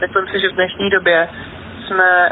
Myslím 0.00 0.26
si, 0.30 0.40
že 0.40 0.48
v 0.48 0.54
dnešní 0.54 0.90
době 0.90 1.28
jsme 1.86 2.28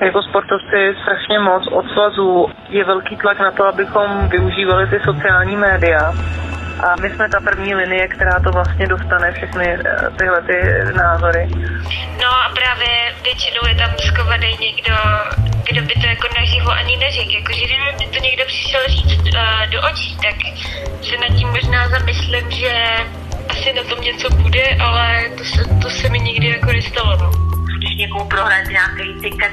jako 0.00 0.22
sportovci 0.22 0.94
strašně 1.02 1.38
moc 1.38 1.66
od 1.66 1.90
svazů. 1.92 2.46
Je 2.68 2.84
velký 2.84 3.16
tlak 3.16 3.38
na 3.40 3.50
to, 3.50 3.64
abychom 3.64 4.28
využívali 4.28 4.86
ty 4.86 5.00
sociální 5.04 5.56
média. 5.56 6.12
A 6.86 6.96
my 7.00 7.10
jsme 7.10 7.28
ta 7.28 7.40
první 7.40 7.74
linie, 7.74 8.08
která 8.08 8.40
to 8.40 8.50
vlastně 8.50 8.86
dostane 8.86 9.32
všechny 9.32 9.66
eh, 9.74 10.10
tyhle 10.18 10.42
ty 10.42 10.58
názory. 10.96 11.48
No 12.22 12.28
a 12.28 12.52
právě 12.54 12.88
většinou 13.24 13.62
je 13.68 13.74
tam 13.74 13.90
skovaný 13.98 14.50
někdo, 14.60 14.94
kdo 15.70 15.82
by 15.82 15.94
to 16.00 16.06
jako 16.06 16.28
naživo 16.40 16.70
ani 16.70 16.96
neřekl. 16.96 17.30
Jako, 17.30 17.52
že 17.52 17.64
kdyby 17.64 17.84
mi 17.98 18.06
to 18.12 18.18
někdo 18.24 18.44
přišel 18.46 18.80
říct 18.88 19.34
uh, 19.34 19.70
do 19.72 19.78
očí, 19.92 20.16
tak 20.16 20.36
se 21.02 21.16
nad 21.16 21.38
tím 21.38 21.48
možná 21.48 21.88
zamyslím, 21.88 22.50
že 22.50 22.72
asi 23.58 23.72
na 23.72 23.82
tom 23.82 24.00
něco 24.00 24.30
bude, 24.30 24.76
ale 24.80 25.30
to 25.38 25.44
se, 25.44 25.64
to 25.82 25.90
se 25.90 26.08
mi 26.08 26.18
nikdy 26.18 26.48
jako 26.48 26.72
nestalo. 26.72 27.16
No. 27.16 27.57
Někomu 27.98 28.24
prohraje 28.24 28.64
nějaký 28.70 29.20
tiket, 29.20 29.52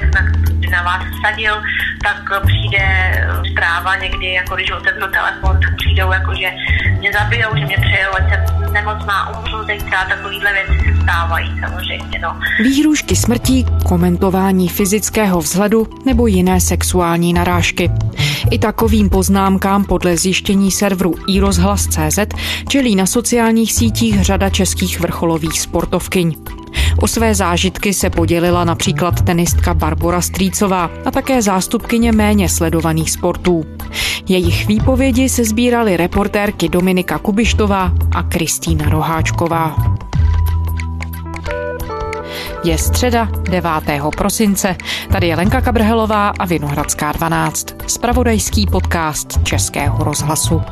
by 0.52 0.66
na 0.66 0.82
vás 0.82 1.02
sadil, 1.22 1.54
tak 2.02 2.42
přijde 2.46 3.12
zpráva 3.50 3.96
někdy, 3.96 4.32
jako 4.32 4.54
když 4.54 4.70
otevřu 4.70 5.06
telefon, 5.12 5.60
tak 5.60 5.76
přijdou 5.76 6.12
jako, 6.12 6.34
že 6.34 6.50
mě 6.98 7.12
zabijou, 7.12 7.50
že 7.56 7.64
mě 7.64 7.76
přejou, 7.76 8.10
ať 8.16 8.28
jsem 8.30 8.72
nemocná, 8.72 9.38
umřu 9.38 9.58
zítra, 9.64 10.04
takovýhle 10.08 10.52
věci 10.52 10.84
se 10.84 11.02
stávají 11.02 11.60
samozřejmě. 11.60 12.18
No. 12.18 12.40
Výhrůžky 12.58 13.16
smrtí, 13.16 13.66
komentování 13.88 14.68
fyzického 14.68 15.38
vzhledu 15.38 15.86
nebo 16.04 16.26
jiné 16.26 16.60
sexuální 16.60 17.32
narážky. 17.32 17.90
I 18.50 18.58
takovým 18.58 19.10
poznámkám 19.10 19.84
podle 19.84 20.16
zjištění 20.16 20.70
serveru 20.70 21.14
iRozhlas.cz 21.28 22.18
čelí 22.68 22.96
na 22.96 23.06
sociálních 23.06 23.72
sítích 23.72 24.24
řada 24.24 24.50
českých 24.50 25.00
vrcholových 25.00 25.60
sportovkyň. 25.60 26.34
O 27.00 27.06
své 27.06 27.34
zážitky 27.34 27.94
se 27.94 28.10
podělila 28.10 28.64
například 28.64 29.22
tenistka 29.22 29.74
Barbora 29.74 30.20
Strýcová 30.20 30.90
a 31.04 31.10
také 31.10 31.42
zástupkyně 31.42 32.12
méně 32.12 32.48
sledovaných 32.48 33.10
sportů. 33.10 33.64
Jejich 34.28 34.66
výpovědi 34.66 35.28
se 35.28 35.44
sbíraly 35.44 35.96
reportérky 35.96 36.68
Dominika 36.68 37.18
Kubištová 37.18 37.92
a 38.14 38.22
Kristýna 38.22 38.88
Roháčková. 38.88 39.96
Je 42.64 42.78
středa 42.78 43.28
9. 43.50 43.70
prosince. 44.16 44.76
Tady 45.12 45.26
je 45.26 45.36
Lenka 45.36 45.60
Kabrhelová 45.60 46.28
a 46.28 46.46
Vinohradská 46.46 47.12
12. 47.12 47.66
Spravodajský 47.86 48.66
podcast 48.66 49.44
Českého 49.44 50.04
rozhlasu. 50.04 50.62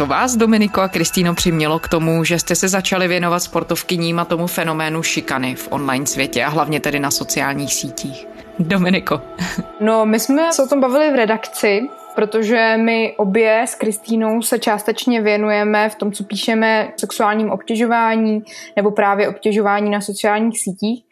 Co 0.00 0.06
vás, 0.06 0.36
Dominiko 0.36 0.80
a 0.80 0.88
Kristýno, 0.88 1.34
přimělo 1.34 1.78
k 1.78 1.88
tomu, 1.88 2.24
že 2.24 2.38
jste 2.38 2.54
se 2.54 2.68
začali 2.68 3.08
věnovat 3.08 3.40
sportovkyním 3.40 4.18
a 4.18 4.24
tomu 4.24 4.46
fenoménu 4.46 5.02
šikany 5.02 5.54
v 5.54 5.68
online 5.70 6.06
světě 6.06 6.44
a 6.44 6.48
hlavně 6.48 6.80
tedy 6.80 7.00
na 7.00 7.10
sociálních 7.10 7.74
sítích? 7.74 8.26
Dominiko. 8.58 9.20
No, 9.80 10.06
my 10.06 10.20
jsme 10.20 10.52
se 10.52 10.62
o 10.62 10.66
tom 10.66 10.80
bavili 10.80 11.10
v 11.10 11.14
redakci, 11.14 11.82
protože 12.14 12.74
my 12.76 13.14
obě 13.16 13.64
s 13.68 13.74
Kristýnou 13.74 14.42
se 14.42 14.58
částečně 14.58 15.22
věnujeme 15.22 15.88
v 15.88 15.94
tom, 15.94 16.12
co 16.12 16.24
píšeme, 16.24 16.92
sexuálním 16.96 17.50
obtěžování 17.50 18.42
nebo 18.76 18.90
právě 18.90 19.28
obtěžování 19.28 19.90
na 19.90 20.00
sociálních 20.00 20.60
sítích. 20.60 21.04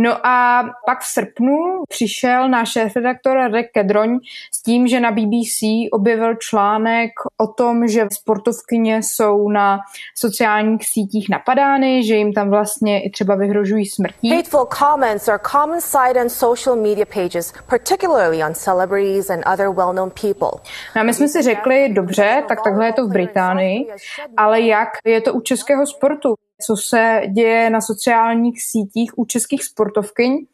No 0.00 0.26
a 0.26 0.64
pak 0.86 1.00
v 1.00 1.06
srpnu 1.06 1.82
přišel 1.88 2.48
náš 2.48 2.72
šéf-redaktor 2.72 3.36
Radek 3.36 3.66
Kedroň 3.74 4.18
s 4.52 4.62
tím, 4.62 4.88
že 4.88 5.00
na 5.00 5.10
BBC 5.10 5.62
objevil 5.92 6.34
článek 6.34 7.10
o 7.40 7.46
tom, 7.46 7.88
že 7.88 8.06
sportovkyně 8.12 9.02
jsou 9.02 9.48
na 9.48 9.78
sociálních 10.14 10.86
sítích 10.86 11.28
napadány, 11.30 12.04
že 12.04 12.14
jim 12.14 12.32
tam 12.32 12.50
vlastně 12.50 13.02
i 13.02 13.10
třeba 13.10 13.34
vyhrožují 13.34 13.86
smrtí. 13.86 14.30
Hateful 14.30 14.66
comments 14.78 15.28
are 15.28 15.38
common 15.52 15.80
sight 15.80 16.16
on 16.22 16.28
social 16.28 16.76
media 16.76 17.06
pages, 17.14 17.52
particularly 17.66 18.44
on 18.44 18.54
celebrities 18.54 19.30
and 19.30 19.42
other 19.52 19.68
well-known 19.68 20.10
people. 20.10 20.60
No 20.96 21.00
a 21.00 21.04
my 21.04 21.14
jsme 21.14 21.28
si 21.28 21.42
řekli, 21.42 21.88
dobře, 21.88 22.44
tak 22.48 22.58
takhle 22.64 22.86
je 22.86 22.92
to 22.92 23.06
v 23.06 23.12
Británii, 23.12 23.92
ale 24.36 24.60
jak 24.60 24.88
je 25.04 25.20
to 25.20 25.34
u 25.34 25.40
českého 25.40 25.86
sportu? 25.86 26.34
Co 26.66 26.76
se 26.76 27.22
děje 27.28 27.70
na 27.70 27.80
sociálních 27.80 28.62
sítích 28.62 29.18
u 29.18 29.24
českých 29.24 29.64
sportovkyň. 29.64 30.46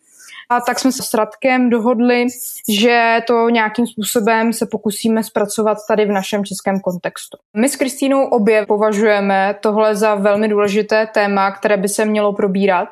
A 0.48 0.60
tak 0.60 0.78
jsme 0.78 0.92
se 0.92 1.02
s 1.02 1.14
Radkem 1.14 1.70
dohodli, 1.70 2.26
že 2.68 3.20
to 3.26 3.48
nějakým 3.48 3.86
způsobem 3.86 4.52
se 4.52 4.66
pokusíme 4.66 5.24
zpracovat 5.24 5.78
tady 5.88 6.06
v 6.06 6.10
našem 6.10 6.44
českém 6.44 6.80
kontextu. 6.80 7.38
My 7.56 7.68
s 7.68 7.76
Kristýnou 7.76 8.24
obě 8.24 8.66
považujeme 8.66 9.56
tohle 9.60 9.96
za 9.96 10.14
velmi 10.14 10.48
důležité 10.48 11.06
téma, 11.06 11.50
které 11.50 11.76
by 11.76 11.88
se 11.88 12.04
mělo 12.04 12.32
probírat. 12.32 12.88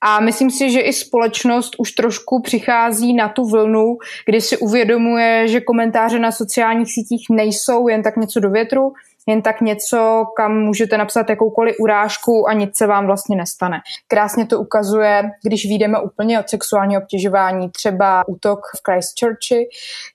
A 0.00 0.20
myslím 0.20 0.50
si, 0.50 0.70
že 0.70 0.80
i 0.80 0.92
společnost 0.92 1.76
už 1.78 1.92
trošku 1.92 2.42
přichází 2.42 3.14
na 3.14 3.28
tu 3.28 3.48
vlnu, 3.48 3.96
kdy 4.26 4.40
si 4.40 4.56
uvědomuje, 4.56 5.48
že 5.48 5.60
komentáře 5.60 6.18
na 6.18 6.32
sociálních 6.32 6.92
sítích 6.92 7.26
nejsou 7.30 7.88
jen 7.88 8.02
tak 8.02 8.16
něco 8.16 8.40
do 8.40 8.50
větru, 8.50 8.92
jen 9.28 9.42
tak 9.42 9.60
něco, 9.60 10.24
kam 10.36 10.58
můžete 10.58 10.98
napsat 10.98 11.30
jakoukoliv 11.30 11.76
urážku 11.80 12.48
a 12.48 12.52
nic 12.52 12.76
se 12.76 12.86
vám 12.86 13.06
vlastně 13.06 13.36
nestane. 13.36 13.80
Krásně 14.08 14.46
to 14.46 14.60
ukazuje, 14.60 15.22
když 15.44 15.64
výjdeme 15.64 16.00
úplně 16.00 16.40
od 16.40 16.48
sexuálního 16.48 17.02
obtěžování, 17.02 17.70
třeba 17.70 18.28
útok 18.28 18.60
v 18.76 18.90
Christchurchi, 18.90 19.68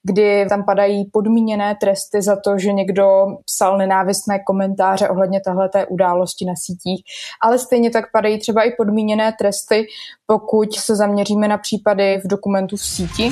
kdy 0.04 0.46
tam 0.50 0.66
padají 0.66 1.06
podmíněné 1.06 1.76
tresty 1.82 2.22
za 2.22 2.36
to, 2.36 2.58
že 2.58 2.74
někdo 2.74 3.26
psal 3.46 3.78
nenávistné 3.78 4.40
komentáře 4.40 5.10
ohledně 5.10 5.40
téhleté 5.40 5.86
události 5.86 6.46
na 6.46 6.54
sítích, 6.56 7.04
ale 7.44 7.60
stejně 7.60 7.90
tak 7.90 8.12
padají 8.12 8.40
třeba 8.40 8.64
i 8.64 8.72
podmíněné 8.78 9.34
tresty, 9.40 9.86
pokud 10.26 10.74
se 10.74 10.96
zaměříme 10.96 11.48
na 11.48 11.58
případy 11.58 12.22
v 12.24 12.28
dokumentu 12.28 12.76
v 12.76 12.86
síti. 12.86 13.32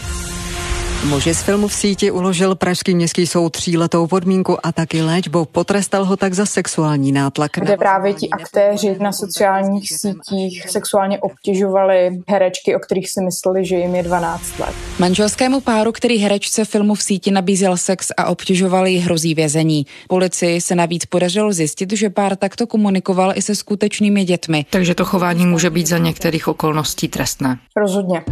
Muži 1.08 1.34
z 1.34 1.42
filmu 1.42 1.68
v 1.68 1.74
síti 1.74 2.12
uložil 2.12 2.56
Pražský 2.56 2.96
městský 2.96 3.28
soud 3.28 3.50
tříletou 3.50 4.08
podmínku 4.08 4.66
a 4.66 4.72
taky 4.72 5.02
léčbu. 5.02 5.46
Potrestal 5.46 6.06
ho 6.06 6.18
tak 6.18 6.34
za 6.34 6.46
sexuální 6.46 7.12
nátlak. 7.12 7.52
Kde 7.56 7.78
právě 7.78 8.14
ti 8.14 8.30
aktéři 8.30 8.98
na 9.00 9.12
sociálních 9.12 9.90
sítích 9.92 10.70
sexuálně 10.70 11.20
obtěžovali 11.20 12.10
herečky, 12.28 12.76
o 12.76 12.80
kterých 12.80 13.10
si 13.10 13.22
mysleli, 13.22 13.66
že 13.66 13.76
jim 13.76 13.96
je 13.96 14.04
12 14.04 14.60
let. 14.60 14.76
Manželskému 15.00 15.62
páru, 15.62 15.92
který 15.92 16.18
herečce 16.18 16.66
filmu 16.66 16.96
v 16.96 17.04
síti 17.04 17.32
nabízel 17.32 17.78
sex 17.78 18.12
a 18.18 18.26
obtěžoval 18.26 18.88
jí 18.88 18.98
hrozí 18.98 19.36
vězení. 19.36 19.86
Policii 20.08 20.62
se 20.62 20.76
navíc 20.76 21.06
podařilo 21.06 21.54
zjistit, 21.54 21.94
že 21.94 22.10
pár 22.10 22.36
takto 22.36 22.68
komunikoval 22.68 23.32
i 23.36 23.42
se 23.42 23.56
skutečnými 23.56 24.24
dětmi. 24.24 24.66
Takže 24.70 24.96
to 24.96 25.06
chování 25.06 25.46
může 25.46 25.70
být 25.70 25.88
za 25.88 25.98
některých 25.98 26.48
okolností 26.48 27.08
trestné. 27.08 27.58
Rozhodně. 27.78 28.24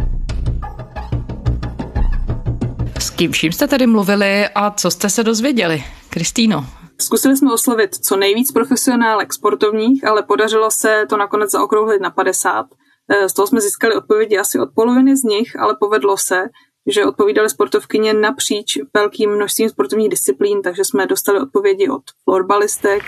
S 2.98 3.10
kým 3.10 3.32
vším 3.32 3.52
jste 3.52 3.66
tedy 3.66 3.86
mluvili 3.86 4.48
a 4.54 4.70
co 4.70 4.90
jste 4.90 5.10
se 5.10 5.24
dozvěděli? 5.24 5.84
Kristýno. 6.10 6.66
Zkusili 7.00 7.36
jsme 7.36 7.52
oslovit 7.52 7.94
co 7.94 8.16
nejvíc 8.16 8.52
profesionálek 8.52 9.34
sportovních, 9.34 10.06
ale 10.06 10.22
podařilo 10.22 10.70
se 10.70 11.06
to 11.08 11.16
nakonec 11.16 11.50
zaokrouhlit 11.50 12.00
na 12.02 12.10
50. 12.10 12.66
Eh, 13.10 13.28
z 13.28 13.32
toho 13.32 13.46
jsme 13.46 13.60
získali 13.60 13.94
odpovědi 13.94 14.38
asi 14.38 14.60
od 14.60 14.68
poloviny 14.74 15.16
z 15.16 15.22
nich, 15.22 15.60
ale 15.60 15.76
povedlo 15.80 16.16
se, 16.16 16.42
že 16.86 17.04
odpovídali 17.04 17.50
sportovkyně 17.50 18.14
napříč 18.14 18.78
velkým 18.94 19.30
množstvím 19.30 19.68
sportovních 19.68 20.08
disciplín, 20.08 20.62
takže 20.62 20.84
jsme 20.84 21.06
dostali 21.06 21.40
odpovědi 21.40 21.88
od 21.88 22.02
florbalistek. 22.24 23.02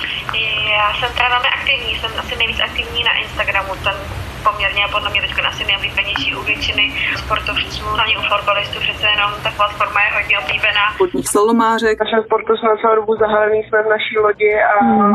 Já 0.70 1.00
jsem 1.00 1.16
teda 1.16 1.28
velmi 1.28 1.48
aktivní, 1.48 2.00
jsem 2.00 2.10
asi 2.18 2.36
nejvíc 2.36 2.60
aktivní 2.60 3.04
na 3.04 3.12
Instagramu, 3.22 3.74
ten 3.84 4.19
poměrně 4.48 4.82
podle 4.94 5.10
mě 5.10 5.20
teď 5.20 5.32
asi 5.50 5.62
nejoblíbenější 5.64 6.36
u 6.36 6.42
většiny 6.50 6.84
sportovců, 7.22 7.84
hlavně 7.96 8.14
u 8.18 8.22
fotbalistů, 8.32 8.76
přece 8.86 9.06
jenom 9.14 9.30
ta 9.44 9.50
platforma 9.58 9.98
je 10.06 10.10
hodně 10.18 10.36
oblíbená. 10.42 10.84
Vodních 11.00 11.28
slalomářek. 11.28 11.94
V 11.98 12.04
našem 12.04 12.22
sportu 12.28 12.56
jsme 12.56 12.70
celou 12.80 12.94
dobu 13.00 13.12
zahalení 13.24 13.60
jsme 13.62 13.78
v 13.82 13.88
naší 13.96 14.14
lodi 14.18 14.52
a 14.72 14.84
hmm 14.84 15.14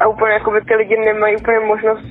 a 0.00 0.08
úplně 0.08 0.32
jako 0.32 0.50
by 0.50 0.60
ty 0.60 0.74
lidi 0.74 0.96
nemají 0.96 1.36
úplně 1.36 1.60
možnost 1.60 2.04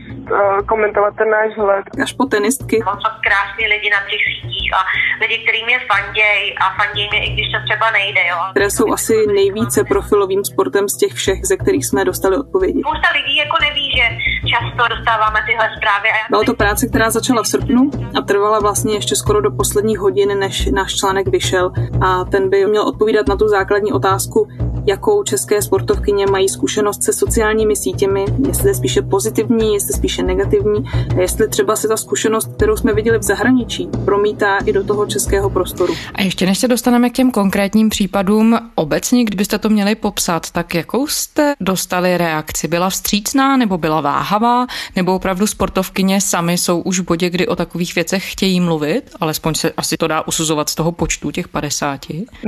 komentovat 0.67 1.13
ten 1.17 1.29
náš 1.29 1.51
hled. 1.57 1.85
Až 2.03 2.13
po 2.13 2.25
tenistky. 2.25 2.79
Mám 2.85 2.99
fakt 3.05 3.19
krásný 3.27 3.67
lidi 3.73 3.89
na 3.89 4.01
těch 4.09 4.21
sítích 4.29 4.69
a 4.79 4.81
lidi, 5.21 5.37
kterým 5.43 5.69
je 5.69 5.79
fanděj 5.91 6.55
a 6.63 6.65
fanděj 6.77 7.07
mě, 7.11 7.25
i 7.25 7.29
když 7.33 7.47
to 7.53 7.57
třeba 7.67 7.91
nejde. 7.91 8.21
Jo. 8.29 8.37
Které 8.51 8.69
jsou 8.71 8.93
asi 8.93 9.13
nejvíce 9.27 9.83
profilovým 9.83 10.43
sportem 10.45 10.89
z 10.89 10.97
těch 10.97 11.13
všech, 11.13 11.39
ze 11.45 11.57
kterých 11.57 11.85
jsme 11.85 12.05
dostali 12.05 12.37
odpovědi. 12.37 12.81
Spousta 12.81 13.09
lidí 13.17 13.35
jako 13.37 13.57
neví, 13.61 13.85
že 13.97 14.05
často 14.51 14.95
dostáváme 14.95 15.39
tyhle 15.47 15.69
zprávy. 15.77 16.07
A 16.09 16.17
já 16.17 16.25
Byla 16.29 16.43
to 16.43 16.53
práce, 16.53 16.87
která 16.87 17.09
začala 17.09 17.43
v 17.43 17.47
srpnu 17.47 17.91
a 18.17 18.21
trvala 18.21 18.59
vlastně 18.59 18.93
ještě 18.93 19.15
skoro 19.15 19.41
do 19.41 19.51
poslední 19.51 19.95
hodiny, 19.97 20.35
než 20.35 20.65
náš 20.65 20.95
článek 20.95 21.27
vyšel 21.27 21.71
a 22.05 22.25
ten 22.25 22.49
by 22.49 22.65
měl 22.65 22.83
odpovídat 22.83 23.27
na 23.27 23.35
tu 23.35 23.47
základní 23.47 23.93
otázku, 23.93 24.47
jakou 24.85 25.23
české 25.23 25.61
sportovkyně 25.61 26.25
mají 26.31 26.49
zkušenost 26.49 27.03
se 27.03 27.13
sociálními 27.13 27.75
sítěmi, 27.75 28.25
jestli 28.47 28.69
je 28.69 28.75
spíše 28.75 29.01
pozitivní, 29.01 29.73
jestli 29.73 29.93
spíše 29.93 30.18
negativní 30.23 30.83
a 31.17 31.21
jestli 31.21 31.49
třeba 31.49 31.75
se 31.75 31.87
ta 31.87 31.97
zkušenost, 31.97 32.55
kterou 32.55 32.77
jsme 32.77 32.93
viděli 32.93 33.17
v 33.17 33.23
zahraničí, 33.23 33.89
promítá 34.05 34.57
i 34.65 34.73
do 34.73 34.83
toho 34.83 35.05
českého 35.05 35.49
prostoru. 35.49 35.93
A 36.13 36.21
ještě 36.21 36.45
než 36.45 36.57
se 36.57 36.67
dostaneme 36.67 37.09
k 37.09 37.13
těm 37.13 37.31
konkrétním 37.31 37.89
případům, 37.89 38.59
obecně, 38.75 39.23
kdybyste 39.23 39.59
to 39.59 39.69
měli 39.69 39.95
popsat, 39.95 40.51
tak 40.51 40.75
jakou 40.75 41.07
jste 41.07 41.53
dostali 41.59 42.17
reakci? 42.17 42.67
Byla 42.67 42.89
vstřícná 42.89 43.57
nebo 43.57 43.77
byla 43.77 44.01
váhavá? 44.01 44.67
Nebo 44.95 45.15
opravdu 45.15 45.47
sportovkyně 45.47 46.21
sami 46.21 46.57
jsou 46.57 46.81
už 46.81 46.99
v 46.99 47.03
bodě, 47.03 47.29
kdy 47.29 47.47
o 47.47 47.55
takových 47.55 47.95
věcech 47.95 48.31
chtějí 48.31 48.59
mluvit? 48.59 49.11
Alespoň 49.19 49.53
se 49.53 49.71
asi 49.77 49.97
to 49.97 50.07
dá 50.07 50.27
usuzovat 50.27 50.69
z 50.69 50.75
toho 50.75 50.91
počtu 50.91 51.31
těch 51.31 51.47
50. 51.47 51.99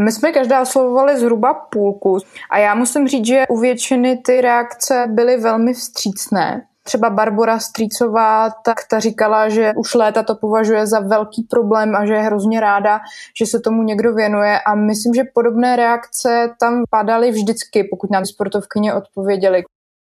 My 0.05 0.11
jsme 0.11 0.31
každá 0.31 0.61
oslovovali 0.61 1.19
zhruba 1.19 1.53
půlku 1.53 2.17
a 2.49 2.57
já 2.57 2.75
musím 2.75 3.07
říct, 3.07 3.25
že 3.25 3.43
u 3.49 3.59
většiny 3.59 4.17
ty 4.17 4.41
reakce 4.41 5.05
byly 5.09 5.37
velmi 5.37 5.73
vstřícné. 5.73 6.61
Třeba 6.83 7.09
Barbara 7.09 7.59
Střícová, 7.59 8.49
tak 8.49 8.77
ta 8.89 8.99
říkala, 8.99 9.49
že 9.49 9.73
už 9.75 9.93
léta 9.93 10.23
to 10.23 10.35
považuje 10.35 10.87
za 10.87 10.99
velký 10.99 11.43
problém 11.43 11.95
a 11.95 12.05
že 12.05 12.13
je 12.13 12.21
hrozně 12.21 12.59
ráda, 12.59 12.99
že 13.39 13.45
se 13.45 13.59
tomu 13.59 13.83
někdo 13.83 14.13
věnuje 14.13 14.59
a 14.59 14.75
myslím, 14.75 15.13
že 15.13 15.23
podobné 15.33 15.75
reakce 15.75 16.55
tam 16.59 16.83
padaly 16.89 17.31
vždycky, 17.31 17.83
pokud 17.83 18.11
nám 18.11 18.25
sportovkyně 18.25 18.93
odpověděli. 18.93 19.63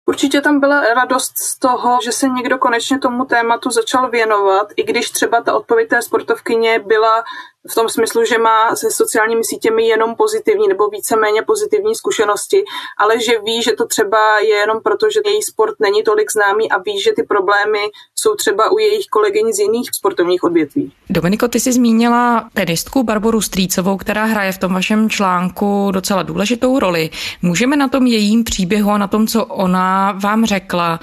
Určitě 0.05 0.41
tam 0.41 0.59
byla 0.59 0.81
radost 0.81 1.37
z 1.37 1.59
toho, 1.59 1.99
že 2.03 2.11
se 2.11 2.29
někdo 2.29 2.57
konečně 2.57 2.99
tomu 2.99 3.25
tématu 3.25 3.69
začal 3.71 4.09
věnovat, 4.09 4.67
i 4.75 4.83
když 4.83 5.11
třeba 5.11 5.41
ta 5.41 5.55
odpověď 5.55 5.89
té 5.89 6.01
sportovkyně 6.01 6.79
byla 6.79 7.23
v 7.71 7.75
tom 7.75 7.89
smyslu, 7.89 8.25
že 8.25 8.37
má 8.37 8.75
se 8.75 8.91
sociálními 8.91 9.43
sítěmi 9.43 9.87
jenom 9.87 10.15
pozitivní 10.15 10.67
nebo 10.67 10.87
víceméně 10.87 11.41
pozitivní 11.41 11.95
zkušenosti, 11.95 12.63
ale 12.97 13.21
že 13.21 13.39
ví, 13.45 13.63
že 13.63 13.71
to 13.71 13.85
třeba 13.85 14.39
je 14.39 14.55
jenom 14.55 14.81
proto, 14.83 15.09
že 15.09 15.19
její 15.25 15.41
sport 15.41 15.75
není 15.79 16.03
tolik 16.03 16.31
známý 16.31 16.71
a 16.71 16.77
ví, 16.77 17.01
že 17.01 17.11
ty 17.15 17.23
problémy 17.23 17.79
jsou 18.15 18.35
třeba 18.35 18.71
u 18.71 18.77
jejich 18.77 19.05
kolegyň 19.07 19.53
z 19.53 19.59
jiných 19.59 19.89
sportovních 19.93 20.43
odvětví. 20.43 20.91
Dominiko, 21.09 21.47
ty 21.47 21.59
jsi 21.59 21.71
zmínila 21.71 22.49
tenistku 22.53 23.03
Barboru 23.03 23.41
Strýcovou, 23.41 23.97
která 23.97 24.25
hraje 24.25 24.51
v 24.51 24.57
tom 24.57 24.73
vašem 24.73 25.09
článku 25.09 25.91
docela 25.91 26.23
důležitou 26.23 26.79
roli. 26.79 27.09
Můžeme 27.41 27.75
na 27.75 27.87
tom 27.87 28.07
jejím 28.07 28.43
příběhu 28.43 28.91
a 28.91 28.97
na 28.97 29.07
tom, 29.07 29.27
co 29.27 29.45
ona 29.45 30.11
vám 30.11 30.45
řekla, 30.45 30.99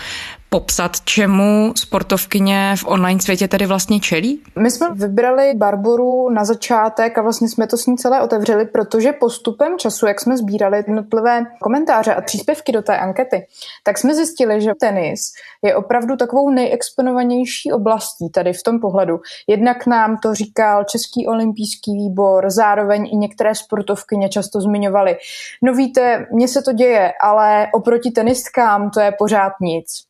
popsat, 0.50 0.92
čemu 1.04 1.72
sportovkyně 1.76 2.74
v 2.78 2.84
online 2.86 3.20
světě 3.20 3.48
tedy 3.48 3.66
vlastně 3.66 4.00
čelí? 4.00 4.42
My 4.58 4.70
jsme 4.70 4.94
vybrali 4.94 5.54
Barboru 5.54 6.30
na 6.30 6.44
začátek 6.44 7.18
a 7.18 7.22
vlastně 7.22 7.48
jsme 7.48 7.66
to 7.66 7.76
s 7.76 7.86
ní 7.86 7.96
celé 7.96 8.22
otevřeli, 8.22 8.66
protože 8.66 9.12
postupem 9.12 9.78
času, 9.78 10.06
jak 10.06 10.20
jsme 10.20 10.36
sbírali 10.36 10.76
jednotlivé 10.76 11.44
komentáře 11.62 12.14
a 12.14 12.20
příspěvky 12.20 12.72
do 12.72 12.82
té 12.82 12.98
ankety, 12.98 13.46
tak 13.84 13.98
jsme 13.98 14.14
zjistili, 14.14 14.60
že 14.60 14.72
tenis 14.80 15.20
je 15.62 15.76
opravdu 15.76 16.16
takovou 16.16 16.50
nejexponovanější 16.50 17.72
oblastí 17.72 18.30
tady 18.30 18.52
v 18.52 18.62
tom 18.62 18.80
pohledu. 18.80 19.20
Jednak 19.46 19.86
nám 19.86 20.16
to 20.22 20.34
říkal 20.34 20.84
Český 20.84 21.26
olympijský 21.26 21.92
výbor, 21.94 22.50
zároveň 22.50 23.08
i 23.12 23.16
některé 23.16 23.54
sportovkyně 23.54 24.28
často 24.28 24.60
zmiňovaly. 24.60 25.16
No 25.62 25.74
víte, 25.74 26.26
mně 26.32 26.48
se 26.48 26.62
to 26.62 26.72
děje, 26.72 27.12
ale 27.22 27.68
oproti 27.74 28.10
tenistkám 28.10 28.90
to 28.90 29.00
je 29.00 29.12
pořád 29.18 29.52
nic. 29.60 30.09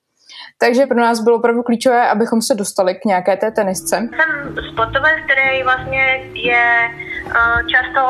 Takže 0.58 0.86
pro 0.86 1.00
nás 1.00 1.20
bylo 1.20 1.36
opravdu 1.36 1.62
klíčové, 1.62 2.08
abychom 2.08 2.42
se 2.42 2.54
dostali 2.54 2.94
k 2.94 3.04
nějaké 3.04 3.36
té 3.36 3.50
tenisce. 3.50 3.96
Jsem 3.96 4.54
sportovec, 4.72 5.14
který 5.24 5.62
vlastně 5.62 6.30
je 6.34 6.90
eh, 7.26 7.64
často 7.70 8.00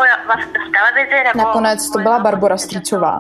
v 0.47 0.71
televizi. 0.73 1.25
Nebo 1.25 1.39
Nakonec 1.39 1.91
to 1.91 1.99
byla 1.99 2.19
Barbara 2.19 2.57
Střícová. 2.57 3.19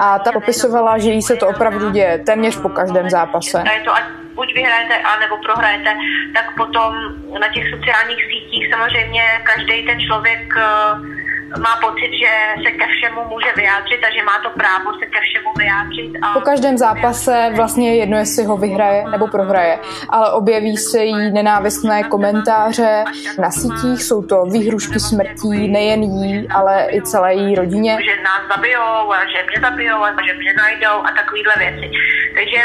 A 0.00 0.18
ta 0.18 0.32
popisovala, 0.32 0.98
že 0.98 1.10
jí 1.10 1.22
se 1.22 1.36
to 1.36 1.48
opravdu 1.48 1.90
děje 1.90 2.18
téměř 2.18 2.60
po 2.60 2.68
každém 2.68 3.10
zápase. 3.10 3.64
Je 3.74 3.80
to, 3.84 3.94
ať 3.94 4.04
buď 4.34 4.54
vyhrajete, 4.54 4.96
anebo 4.98 5.36
prohrajete, 5.36 5.94
tak 6.34 6.56
potom 6.56 6.94
na 7.40 7.48
těch 7.54 7.64
sociálních 7.70 8.22
sítích 8.24 8.70
samozřejmě 8.74 9.22
každý 9.44 9.86
ten 9.86 10.00
člověk 10.00 10.54
uh, 10.56 11.11
má 11.60 11.76
pocit, 11.80 12.10
že 12.22 12.30
se 12.64 12.70
ke 12.70 12.86
všemu 12.86 13.24
může 13.28 13.52
vyjádřit 13.56 14.00
a 14.04 14.10
že 14.16 14.22
má 14.22 14.38
to 14.42 14.50
právo 14.50 14.98
se 14.98 15.06
ke 15.06 15.20
všemu 15.20 15.50
vyjádřit. 15.58 16.12
A... 16.22 16.32
Po 16.32 16.40
každém 16.40 16.78
zápase 16.78 17.50
vlastně 17.56 17.90
je 17.90 17.96
jedno, 17.96 18.18
jestli 18.18 18.44
ho 18.44 18.56
vyhraje 18.56 19.04
nebo 19.10 19.28
prohraje, 19.28 19.78
ale 20.08 20.32
objeví 20.32 20.76
se 20.76 21.04
jí 21.04 21.30
nenávistné 21.32 22.02
komentáře 22.02 23.04
na 23.38 23.50
sítích, 23.50 24.02
jsou 24.02 24.22
to 24.22 24.44
výhrušky 24.44 25.00
smrtí 25.00 25.68
nejen 25.68 26.02
jí, 26.02 26.48
ale 26.48 26.86
i 26.90 27.02
celé 27.02 27.34
její 27.34 27.54
rodině. 27.54 27.98
Že 28.04 28.22
nás 28.22 28.56
zabijou 28.56 29.12
a 29.12 29.18
že 29.32 29.46
mě 29.48 29.60
zabijou 29.60 30.02
a 30.02 30.10
že 30.26 30.34
mě 30.34 30.54
najdou 30.54 30.96
a 31.04 31.10
takovéhle 31.20 31.54
věci. 31.58 31.90
Takže 32.34 32.60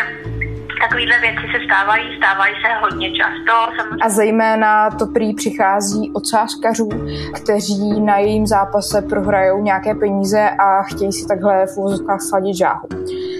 Takovéhle 0.81 1.19
věci 1.19 1.45
se 1.51 1.65
stávají, 1.65 2.03
stávají 2.17 2.53
se 2.61 2.69
hodně 2.81 3.11
často. 3.11 3.53
Samozřejmě. 3.77 4.03
A 4.03 4.09
zejména 4.09 4.89
to 4.89 5.07
prý 5.07 5.33
přichází 5.33 6.11
od 6.13 6.27
sáskařů, 6.27 6.89
kteří 7.35 8.01
na 8.01 8.17
jejím 8.17 8.47
zápase 8.47 9.01
prohrajou 9.01 9.61
nějaké 9.61 9.95
peníze 9.95 10.49
a 10.49 10.83
chtějí 10.83 11.13
si 11.13 11.27
takhle 11.27 11.65
v 11.67 11.77
uvozovkách 11.77 12.21
sladit 12.21 12.55
žáhu. 12.55 12.87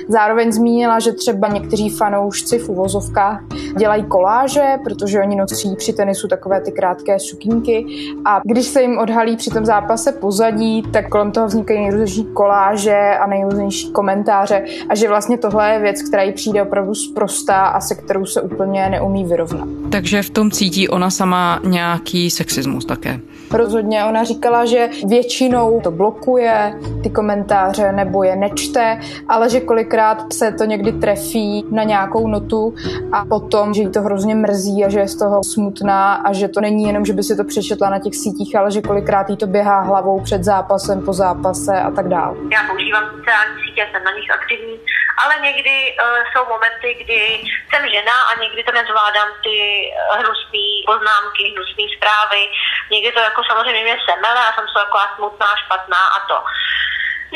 Zároveň 0.09 0.51
zmínila, 0.51 0.99
že 0.99 1.11
třeba 1.11 1.47
někteří 1.47 1.89
fanoušci 1.89 2.59
v 2.59 2.69
uvozovkách 2.69 3.43
dělají 3.77 4.05
koláže, 4.05 4.63
protože 4.83 5.19
oni 5.19 5.35
nosí 5.35 5.75
při 5.75 5.93
tenisu 5.93 6.27
takové 6.27 6.61
ty 6.61 6.71
krátké 6.71 7.19
sukínky 7.19 7.85
a 8.25 8.41
když 8.43 8.65
se 8.65 8.81
jim 8.81 8.97
odhalí 8.97 9.37
při 9.37 9.49
tom 9.49 9.65
zápase 9.65 10.11
pozadí, 10.11 10.83
tak 10.93 11.09
kolem 11.09 11.31
toho 11.31 11.47
vznikají 11.47 11.79
nejrůznější 11.79 12.25
koláže 12.33 12.97
a 13.19 13.27
nejrůznější 13.27 13.91
komentáře 13.91 14.65
a 14.89 14.95
že 14.95 15.07
vlastně 15.07 15.37
tohle 15.37 15.73
je 15.73 15.79
věc, 15.79 16.01
která 16.01 16.23
jí 16.23 16.33
přijde 16.33 16.63
opravdu 16.63 16.93
sprostá 17.27 17.65
a 17.65 17.79
se 17.79 17.95
kterou 17.95 18.25
se 18.25 18.41
úplně 18.41 18.89
neumí 18.89 19.25
vyrovnat. 19.25 19.68
Takže 19.91 20.21
v 20.21 20.29
tom 20.29 20.51
cítí 20.51 20.89
ona 20.89 21.09
sama 21.09 21.59
nějaký 21.63 22.29
sexismus 22.29 22.85
také. 22.85 23.19
Rozhodně 23.51 24.06
ona 24.06 24.24
říkala, 24.24 24.65
že 24.65 24.89
většinou 25.07 25.81
to 25.81 25.91
blokuje 25.91 26.74
ty 27.03 27.09
komentáře 27.09 27.91
nebo 27.91 28.24
je 28.24 28.35
nečte, 28.35 29.00
ale 29.27 29.50
že 29.50 29.59
kolikrát 29.59 30.33
se 30.33 30.51
to 30.51 30.63
někdy 30.63 30.91
trefí 30.91 31.65
na 31.71 31.83
nějakou 31.83 32.27
notu 32.27 32.75
a 33.12 33.25
potom, 33.25 33.73
že 33.73 33.81
jí 33.81 33.91
to 33.91 34.01
hrozně 34.01 34.35
mrzí 34.35 34.85
a 34.85 34.89
že 34.89 35.00
je 35.00 35.07
z 35.07 35.15
toho 35.15 35.44
smutná 35.44 36.13
a 36.13 36.33
že 36.33 36.47
to 36.47 36.62
není 36.62 36.83
jenom, 36.83 37.06
že 37.06 37.13
by 37.13 37.23
si 37.23 37.35
to 37.35 37.44
přečetla 37.44 37.89
na 37.89 38.00
těch 38.00 38.15
sítích, 38.15 38.56
ale 38.56 38.71
že 38.71 38.81
kolikrát 38.81 39.30
jí 39.30 39.38
to 39.38 39.47
běhá 39.47 39.81
hlavou 39.81 40.19
před 40.21 40.44
zápasem, 40.44 41.01
po 41.01 41.13
zápase 41.13 41.80
a 41.80 41.91
tak 41.91 42.07
dále. 42.07 42.38
Já 42.51 42.62
používám 42.69 43.03
sociální 43.15 43.56
sítě, 43.65 43.81
jsem 43.91 44.03
na 44.03 44.12
nich 44.12 44.31
aktivní, 44.39 44.75
ale 45.23 45.33
někdy 45.47 45.75
uh, 45.91 46.06
jsou 46.30 46.44
momenty, 46.53 46.89
kdy 47.03 47.16
jsem 47.69 47.89
žena 47.89 48.15
a 48.21 48.39
někdy 48.41 48.63
to 48.63 48.71
nezvládám 48.71 49.29
ty 49.43 49.55
hnusné 50.11 50.67
poznámky, 50.85 51.43
hnusné 51.53 51.83
zprávy, 51.97 52.41
někdy 52.91 53.11
to 53.11 53.19
jako 53.19 53.41
samozřejmě 53.43 53.83
mě 53.83 53.97
semele 54.09 54.41
a 54.47 54.53
jsem 54.53 54.65
to 54.73 54.79
jako 54.79 54.97
smutná, 55.15 55.47
špatná 55.65 56.07
a 56.07 56.19
to. 56.27 56.37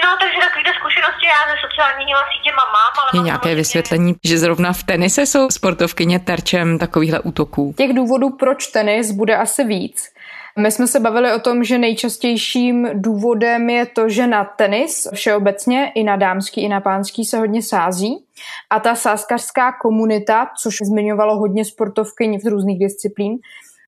No, 0.03 0.09
takže 0.21 0.37
takové 0.47 0.73
zkušenosti 0.79 1.25
já 1.25 1.41
ze 1.51 1.57
sociálními 1.65 2.11
sítěma 2.31 2.63
mám. 2.77 2.93
Ale 3.01 3.09
je 3.13 3.25
nějaké 3.25 3.55
vysvětlení, 3.55 4.15
že 4.25 4.37
zrovna 4.37 4.73
v 4.73 4.83
tenise 4.83 5.25
jsou 5.25 5.49
sportovkyně 5.49 6.19
terčem 6.19 6.79
takovýchhle 6.79 7.19
útoků? 7.19 7.73
Těch 7.77 7.93
důvodů, 7.93 8.29
proč 8.29 8.67
tenis, 8.67 9.11
bude 9.11 9.35
asi 9.35 9.63
víc. 9.63 10.11
My 10.59 10.71
jsme 10.71 10.87
se 10.87 10.99
bavili 10.99 11.33
o 11.33 11.39
tom, 11.39 11.63
že 11.63 11.77
nejčastějším 11.77 12.89
důvodem 12.93 13.69
je 13.69 13.85
to, 13.85 14.09
že 14.09 14.27
na 14.27 14.43
tenis 14.43 15.07
všeobecně 15.13 15.91
i 15.95 16.03
na 16.03 16.15
dámský, 16.15 16.63
i 16.63 16.69
na 16.69 16.81
pánský 16.81 17.25
se 17.25 17.37
hodně 17.37 17.61
sází. 17.61 18.25
A 18.69 18.79
ta 18.79 18.95
sáskařská 18.95 19.71
komunita, 19.81 20.47
což 20.61 20.75
zmiňovalo 20.83 21.37
hodně 21.37 21.65
sportovkyň 21.65 22.39
z 22.39 22.45
různých 22.45 22.79
disciplín, 22.79 23.37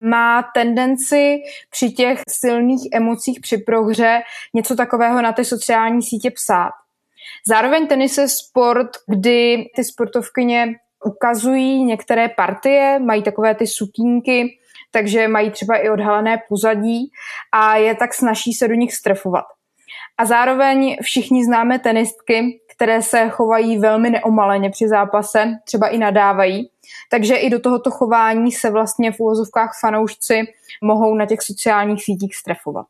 má 0.03 0.43
tendenci 0.53 1.37
při 1.69 1.91
těch 1.91 2.21
silných 2.29 2.81
emocích 2.93 3.39
při 3.41 3.57
prohře 3.57 4.21
něco 4.53 4.75
takového 4.75 5.21
na 5.21 5.33
ty 5.33 5.45
sociální 5.45 6.01
sítě 6.01 6.31
psát. 6.31 6.71
Zároveň 7.47 7.87
tenis 7.87 8.17
je 8.17 8.27
sport, 8.27 8.89
kdy 9.07 9.65
ty 9.75 9.83
sportovkyně 9.83 10.75
ukazují 11.05 11.83
některé 11.83 12.29
partie, 12.29 12.99
mají 12.99 13.23
takové 13.23 13.55
ty 13.55 13.67
sukínky, 13.67 14.57
takže 14.91 15.27
mají 15.27 15.51
třeba 15.51 15.77
i 15.77 15.89
odhalené 15.89 16.41
pozadí 16.49 17.11
a 17.51 17.75
je 17.75 17.95
tak 17.95 18.13
snaží 18.13 18.53
se 18.53 18.67
do 18.67 18.73
nich 18.73 18.93
strefovat. 18.93 19.45
A 20.17 20.25
zároveň 20.25 20.97
všichni 21.01 21.45
známe 21.45 21.79
tenistky, 21.79 22.59
které 22.83 23.01
se 23.01 23.29
chovají 23.29 23.79
velmi 23.79 24.09
neomaleně 24.09 24.69
při 24.69 24.87
zápase, 24.87 25.57
třeba 25.65 25.87
i 25.87 25.97
nadávají. 25.97 26.69
Takže 27.11 27.35
i 27.35 27.49
do 27.49 27.59
tohoto 27.59 27.91
chování 27.91 28.51
se 28.51 28.71
vlastně 28.71 29.11
v 29.11 29.19
úvozovkách 29.19 29.71
fanoušci 29.81 30.41
mohou 30.81 31.15
na 31.15 31.25
těch 31.25 31.41
sociálních 31.41 32.03
sítích 32.03 32.35
strefovat. 32.35 32.85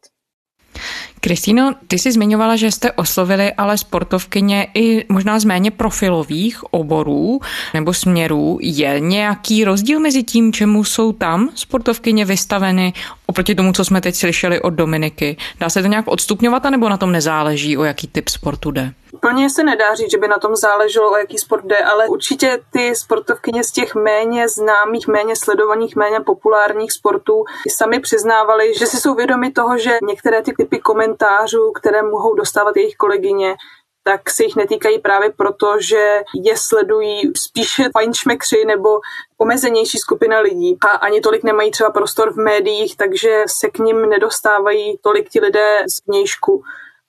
Kristýno, 1.19 1.73
ty 1.87 1.99
jsi 1.99 2.11
zmiňovala, 2.11 2.55
že 2.55 2.71
jste 2.71 2.91
oslovili 2.91 3.53
ale 3.53 3.77
sportovkyně 3.77 4.67
i 4.73 5.05
možná 5.09 5.39
z 5.39 5.45
méně 5.45 5.71
profilových 5.71 6.73
oborů 6.73 7.39
nebo 7.73 7.93
směrů. 7.93 8.57
Je 8.61 8.99
nějaký 8.99 9.65
rozdíl 9.65 9.99
mezi 9.99 10.23
tím, 10.23 10.53
čemu 10.53 10.83
jsou 10.83 11.11
tam 11.11 11.49
sportovkyně 11.55 12.25
vystaveny 12.25 12.93
oproti 13.25 13.55
tomu, 13.55 13.73
co 13.73 13.85
jsme 13.85 14.01
teď 14.01 14.15
slyšeli 14.15 14.61
od 14.61 14.69
Dominiky? 14.69 15.37
Dá 15.59 15.69
se 15.69 15.81
to 15.81 15.87
nějak 15.87 16.07
odstupňovat, 16.07 16.63
nebo 16.63 16.89
na 16.89 16.97
tom 16.97 17.11
nezáleží, 17.11 17.77
o 17.77 17.83
jaký 17.83 18.07
typ 18.07 18.29
sportu 18.29 18.71
jde? 18.71 18.93
Plně 19.23 19.49
se 19.49 19.63
nedá 19.63 19.95
říct, 19.95 20.11
že 20.11 20.17
by 20.17 20.27
na 20.27 20.37
tom 20.37 20.55
záleželo, 20.55 21.11
o 21.11 21.17
jaký 21.17 21.37
sport 21.37 21.65
jde, 21.65 21.77
ale 21.77 22.07
určitě 22.07 22.59
ty 22.71 22.95
sportovkyně 22.95 23.63
z 23.63 23.71
těch 23.71 23.95
méně 23.95 24.49
známých, 24.49 25.07
méně 25.07 25.35
sledovaných, 25.35 25.95
méně 25.95 26.19
populárních 26.19 26.91
sportů 26.91 27.43
sami 27.69 27.99
přiznávali, 27.99 28.73
že 28.73 28.87
si 28.87 28.97
jsou 28.97 29.15
vědomi 29.15 29.51
toho, 29.51 29.77
že 29.77 29.97
některé 30.03 30.41
ty 30.41 30.53
typy 30.57 30.79
komentářů, 30.79 31.71
které 31.71 32.01
mohou 32.01 32.35
dostávat 32.35 32.77
jejich 32.77 32.95
kolegyně, 32.95 33.55
tak 34.03 34.29
se 34.29 34.43
jich 34.43 34.55
netýkají 34.55 34.99
právě 34.99 35.29
proto, 35.37 35.75
že 35.79 36.21
je 36.35 36.53
sledují 36.57 37.31
spíše 37.37 37.83
fajnšmekři 37.93 38.65
nebo 38.65 38.99
omezenější 39.37 39.97
skupina 39.97 40.39
lidí 40.39 40.77
a 40.81 40.87
ani 40.87 41.21
tolik 41.21 41.43
nemají 41.43 41.71
třeba 41.71 41.89
prostor 41.89 42.33
v 42.33 42.37
médiích, 42.37 42.97
takže 42.97 43.43
se 43.47 43.69
k 43.69 43.79
ním 43.79 44.09
nedostávají 44.09 44.97
tolik 45.01 45.29
ti 45.29 45.39
lidé 45.39 45.83
z 45.87 46.07
vnějšku. 46.07 46.63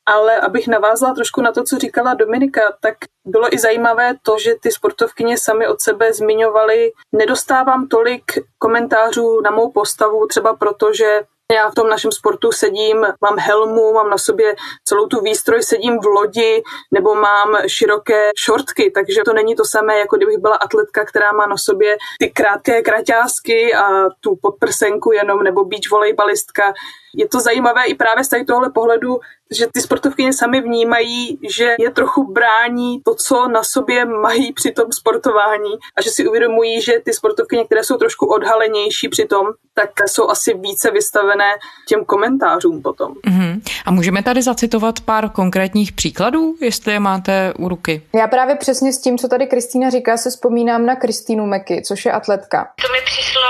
Ale 0.07 0.41
abych 0.41 0.69
navázala 0.69 1.15
trošku 1.15 1.41
na 1.41 1.53
to, 1.53 1.65
co 1.65 1.79
říkala 1.79 2.15
Dominika, 2.15 2.61
tak 2.81 2.95
bylo 3.25 3.55
i 3.55 3.59
zajímavé 3.59 4.15
to, 4.23 4.39
že 4.39 4.55
ty 4.61 4.71
sportovkyně 4.71 5.39
sami 5.39 5.69
od 5.69 5.81
sebe 5.81 6.13
zmiňovaly, 6.13 6.93
nedostávám 7.13 7.89
tolik 7.89 8.33
komentářů 8.59 9.41
na 9.41 9.51
mou 9.51 9.73
postavu, 9.73 10.27
třeba 10.27 10.55
proto, 10.55 10.93
že 10.93 11.21
já 11.53 11.71
v 11.71 11.75
tom 11.75 11.89
našem 11.89 12.13
sportu 12.13 12.53
sedím, 12.53 13.07
mám 13.21 13.39
helmu, 13.39 13.93
mám 13.93 14.11
na 14.11 14.19
sobě 14.19 14.55
celou 14.85 15.07
tu 15.07 15.21
výstroj, 15.21 15.63
sedím 15.63 15.99
v 15.99 16.07
lodi 16.07 16.63
nebo 16.91 17.15
mám 17.15 17.57
široké 17.67 18.31
šortky, 18.37 18.91
takže 18.91 19.21
to 19.25 19.33
není 19.33 19.55
to 19.55 19.65
samé, 19.65 19.99
jako 19.99 20.17
kdybych 20.17 20.39
byla 20.39 20.57
atletka, 20.57 21.05
která 21.05 21.33
má 21.33 21.47
na 21.47 21.57
sobě 21.57 21.97
ty 22.19 22.31
krátké 22.31 22.83
kraťásky 22.83 23.75
a 23.75 24.09
tu 24.21 24.37
podprsenku 24.43 25.13
jenom, 25.13 25.43
nebo 25.43 25.65
beach 25.65 25.91
volejbalistka. 25.91 26.73
Je 27.17 27.29
to 27.29 27.41
zajímavé 27.41 27.85
i 27.85 27.95
právě 27.95 28.25
z 28.25 28.29
tohohle 28.47 28.71
pohledu, 28.71 29.21
že 29.51 29.67
ty 29.73 29.81
sportovkyně 29.81 30.33
sami 30.33 30.61
vnímají, 30.61 31.39
že 31.49 31.75
je 31.79 31.91
trochu 31.91 32.33
brání 32.33 33.01
to, 33.05 33.15
co 33.15 33.49
na 33.49 33.63
sobě 33.63 34.05
mají 34.05 34.53
při 34.53 34.73
tom 34.73 34.93
sportování 34.93 35.73
a 35.99 36.03
že 36.03 36.11
si 36.11 36.29
uvědomují, 36.29 36.83
že 36.83 36.93
ty 37.05 37.13
sportovkyně, 37.13 37.65
které 37.65 37.85
jsou 37.85 37.97
trošku 37.97 38.27
odhalenější 38.27 39.09
při 39.09 39.25
tom, 39.25 39.47
tak 39.75 39.91
jsou 40.07 40.29
asi 40.29 40.55
více 40.55 40.91
vystavené 40.91 41.53
těm 41.89 42.05
komentářům 42.05 42.83
potom. 42.83 43.15
Mm-hmm. 43.15 43.61
A 43.87 43.91
můžeme 43.91 44.23
tady 44.23 44.43
zacitovat 44.43 45.01
pár 45.01 45.29
konkrétních 45.29 45.93
příkladů, 45.93 46.55
jestli 46.61 46.93
je 46.93 47.01
máte 47.01 47.53
u 47.59 47.69
ruky? 47.69 48.03
Já 48.15 48.27
právě 48.27 48.57
přesně 48.57 48.93
s 48.93 49.01
tím, 49.01 49.19
co 49.19 49.29
tady 49.29 49.47
Kristýna 49.47 49.91
říká, 49.91 50.17
se 50.17 50.31
vzpomínám 50.31 50.87
na 50.87 50.97
Kristýnu 50.97 51.47
Meky, 51.47 51.83
což 51.87 52.05
je 52.05 52.13
atletka. 52.13 52.69
To 52.87 52.93
mi 52.93 52.99
přišlo 53.05 53.43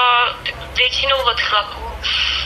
většinou 0.76 1.16
od 1.30 1.40
chlapů, 1.40 1.80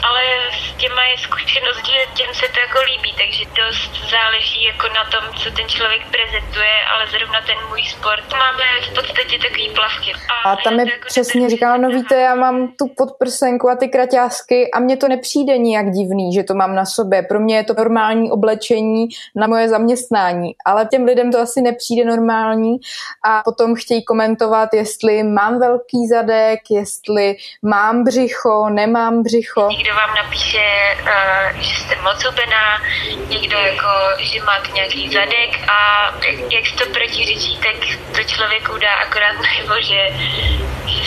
ale 0.07 0.23
s 0.61 0.73
těma 0.83 1.02
je 1.05 1.17
zkušenost, 1.19 1.83
že 1.87 1.99
těm 2.14 2.31
se 2.35 2.47
to 2.52 2.59
jako 2.61 2.78
líbí, 2.90 3.12
takže 3.23 3.45
dost 3.61 3.93
záleží 4.11 4.64
jako 4.64 4.87
na 4.99 5.05
tom, 5.12 5.25
co 5.40 5.50
ten 5.50 5.69
člověk 5.69 6.02
prezentuje, 6.17 6.75
ale 6.93 7.02
zrovna 7.14 7.40
ten 7.49 7.59
můj 7.69 7.83
sport 7.83 8.26
máme 8.33 8.64
v 8.87 8.95
podstatě 8.95 9.38
takový 9.38 9.69
plavky. 9.75 10.11
A, 10.45 10.50
a 10.50 10.57
tam 10.64 10.76
mi 10.76 10.83
jako 10.83 11.07
přesně 11.07 11.50
říkala, 11.50 11.76
no 11.76 11.88
víte, 11.88 12.14
já 12.14 12.35
mám 12.35 12.69
tu 12.78 12.85
podprsenku 12.97 13.71
a 13.71 13.76
ty 13.76 13.88
kraťásky 13.88 14.71
a 14.71 14.81
mně 14.81 14.97
to 14.97 15.09
nepřijde 15.09 15.59
nijak 15.59 15.90
divný, 15.90 16.33
že 16.35 16.43
to 16.43 16.55
mám 16.55 16.75
na 16.75 16.85
sobě. 16.85 17.23
Pro 17.23 17.40
mě 17.40 17.57
je 17.57 17.64
to 17.64 17.75
normální 17.75 18.31
oblečení 18.31 19.09
na 19.37 19.47
moje 19.47 19.69
zaměstnání, 19.69 20.55
ale 20.64 20.87
těm 20.87 21.05
lidem 21.05 21.33
to 21.33 21.38
asi 21.40 21.61
nepřijde 21.62 22.05
normální 22.05 22.76
a 23.25 23.43
potom 23.45 23.75
chtějí 23.75 24.05
komentovat, 24.05 24.69
jestli 24.75 25.23
mám 25.23 25.61
velký 25.61 26.07
zadek, 26.11 26.61
jestli 26.71 27.37
mám 27.62 28.05
břicho, 28.05 28.69
nemám 28.71 29.23
břicho. 29.23 29.69
Někdo 29.88 30.00
vám 30.00 30.14
napíše, 30.14 30.97
uh, 31.02 31.61
že 31.61 31.76
jste 31.76 31.97
moc 31.97 32.25
hubená, 32.25 32.83
někdo 33.28 33.59
jako, 33.59 33.88
že 34.18 34.42
máte 34.42 34.71
nějaký 34.73 35.09
zadek 35.12 35.68
a 35.68 36.11
jak 36.50 36.66
se 36.66 36.76
to 36.76 36.92
protiřečí, 36.92 37.59
tak 37.59 37.76
to 38.14 38.25
člověku 38.25 38.78
dá 38.78 38.95
akorát 38.95 39.33
najevo, 39.42 39.75
že 39.80 40.09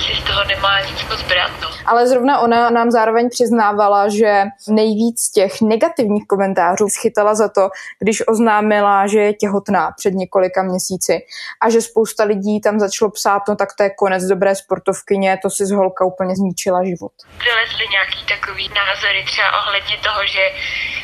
si 0.01 0.21
z 0.21 0.23
toho 0.23 0.43
nemá 0.43 0.79
nic 0.79 1.03
moc 1.09 1.21
brát. 1.21 1.51
No. 1.61 1.67
Ale 1.85 2.07
zrovna 2.07 2.39
ona 2.39 2.69
nám 2.69 2.91
zároveň 2.91 3.29
přiznávala, 3.29 4.09
že 4.09 4.43
nejvíc 4.67 5.29
těch 5.29 5.61
negativních 5.61 6.27
komentářů 6.27 6.89
schytala 6.89 7.35
za 7.35 7.49
to, 7.49 7.69
když 7.99 8.27
oznámila, 8.27 9.07
že 9.07 9.19
je 9.19 9.33
těhotná 9.33 9.91
před 9.97 10.13
několika 10.13 10.63
měsíci 10.63 11.25
a 11.61 11.69
že 11.69 11.81
spousta 11.81 12.23
lidí 12.23 12.61
tam 12.61 12.79
začalo 12.79 13.11
psát, 13.11 13.41
no 13.49 13.55
tak 13.55 13.69
to 13.77 13.83
je 13.83 13.89
konec 13.89 14.23
dobré 14.23 14.55
sportovkyně, 14.55 15.39
to 15.41 15.49
si 15.49 15.65
z 15.65 15.71
holka 15.71 16.05
úplně 16.05 16.35
zničila 16.35 16.83
život. 16.83 17.11
Vylezly 17.43 17.85
nějaký 17.91 18.25
takový 18.25 18.69
názory 18.75 19.23
třeba 19.25 19.59
ohledně 19.59 19.97
toho, 19.97 20.25
že 20.25 20.43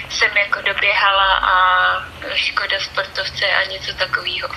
jsem 0.09 0.37
jako 0.37 0.61
doběhala 0.61 1.29
a 1.53 1.55
škoda 2.33 2.77
sportovce 2.79 3.45
a 3.45 3.71
něco 3.71 3.93
takového. 3.93 4.49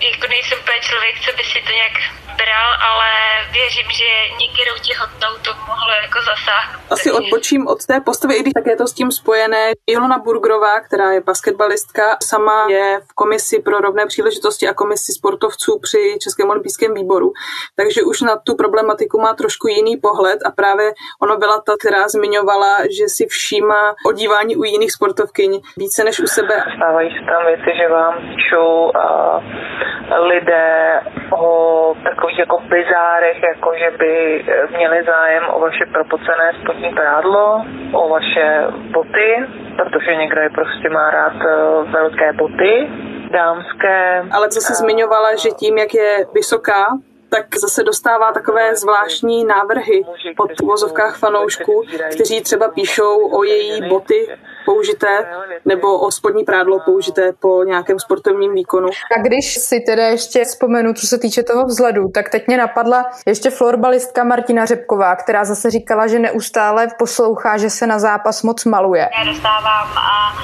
Jako 0.00 0.26
nejsem 0.28 0.58
úplně 0.62 0.80
člověk, 0.80 1.14
co 1.24 1.30
by 1.36 1.42
si 1.44 1.58
to 1.66 1.72
nějak 1.72 1.96
bral, 2.40 2.70
ale 2.90 3.10
věřím, 3.52 3.90
že 3.90 4.10
některou 4.40 4.76
těhotnou 4.82 5.32
to 5.44 5.50
mohlo 5.68 5.92
jako 6.02 6.18
zasáhnout. 6.30 6.82
Asi 6.90 7.12
odpočím 7.12 7.66
od 7.66 7.86
té 7.86 8.00
postavy, 8.00 8.34
i 8.34 8.40
když 8.42 8.52
tak 8.52 8.66
je 8.66 8.76
to 8.76 8.86
s 8.86 8.92
tím 8.92 9.10
spojené. 9.10 9.72
Ilona 9.86 10.18
Burgrová, 10.18 10.80
která 10.80 11.10
je 11.12 11.20
basketbalistka, 11.20 12.16
sama 12.22 12.66
je 12.70 13.00
v 13.10 13.14
komisi 13.14 13.62
pro 13.62 13.78
rovné 13.78 14.06
příležitosti 14.06 14.68
a 14.68 14.74
komisi 14.74 15.12
sportovců 15.12 15.78
při 15.82 16.18
Českém 16.20 16.50
olympijském 16.50 16.94
výboru. 16.94 17.32
Takže 17.76 18.02
už 18.02 18.20
na 18.20 18.36
tu 18.36 18.54
problematiku 18.56 19.20
má 19.20 19.34
trošku 19.34 19.68
jiný 19.68 19.96
pohled 19.96 20.38
a 20.46 20.50
právě 20.50 20.92
ono 21.22 21.36
byla 21.36 21.60
ta, 21.66 21.72
která 21.80 22.08
zmiňovala, 22.08 22.78
že 22.98 23.08
si 23.08 23.26
všímá 23.26 23.94
odívání 24.06 24.56
u 24.56 24.64
jiných 24.64 24.92
sportovkyň 24.92 25.60
více 25.76 26.04
než 26.04 26.20
u 26.20 26.26
sebe. 26.26 26.64
Stávají 26.76 27.10
se 27.10 27.22
tam 27.30 27.46
věci, 27.46 27.70
že 27.80 27.88
vám 27.88 28.14
píšou 28.34 28.92
lidé 30.30 31.00
o 31.38 31.94
takových 32.26 32.38
jako 32.38 32.58
bizárech, 32.60 33.42
jako 33.42 33.72
že 33.78 33.90
by 33.98 34.44
měli 34.76 35.04
zájem 35.04 35.44
o 35.52 35.60
vaše 35.60 35.86
propocené 35.92 36.52
spodní 36.62 36.94
prádlo, 36.94 37.64
o 37.92 38.08
vaše 38.08 38.64
boty, 38.92 39.46
protože 39.76 40.16
někdo 40.16 40.40
je 40.40 40.50
prostě 40.50 40.88
má 40.90 41.10
rád 41.10 41.32
eh, 41.32 41.90
velké 41.90 42.32
boty, 42.32 42.88
dámské. 43.30 44.24
Ale 44.32 44.48
co 44.48 44.60
se 44.60 44.74
zmiňovala, 44.74 45.36
že 45.36 45.48
tím, 45.50 45.78
jak 45.78 45.94
je 45.94 46.26
vysoká, 46.34 46.84
tak 47.36 47.58
zase 47.60 47.82
dostává 47.82 48.32
takové 48.32 48.76
zvláštní 48.76 49.44
návrhy 49.44 50.02
pod 50.36 50.50
uvozovkách 50.62 51.18
fanoušků, 51.18 51.82
kteří 52.14 52.40
třeba 52.40 52.68
píšou 52.68 53.30
o 53.30 53.44
její 53.44 53.88
boty 53.88 54.28
použité 54.64 55.26
nebo 55.64 55.98
o 55.98 56.10
spodní 56.10 56.44
prádlo 56.44 56.80
použité 56.84 57.32
po 57.40 57.64
nějakém 57.64 57.98
sportovním 57.98 58.54
výkonu. 58.54 58.88
A 59.16 59.22
když 59.22 59.54
si 59.54 59.80
teda 59.80 60.06
ještě 60.06 60.44
vzpomenu, 60.44 60.94
co 60.94 61.06
se 61.06 61.18
týče 61.18 61.42
toho 61.42 61.64
vzhledu, 61.64 62.08
tak 62.14 62.28
teď 62.28 62.46
mě 62.46 62.56
napadla 62.56 63.04
ještě 63.26 63.50
florbalistka 63.50 64.24
Martina 64.24 64.64
Řepková, 64.64 65.16
která 65.16 65.44
zase 65.44 65.70
říkala, 65.70 66.06
že 66.06 66.18
neustále 66.18 66.88
poslouchá, 66.98 67.58
že 67.58 67.70
se 67.70 67.86
na 67.86 67.98
zápas 67.98 68.42
moc 68.42 68.64
maluje. 68.64 69.08
Já 69.18 69.32
dostávám 69.32 69.88
a 69.98 70.36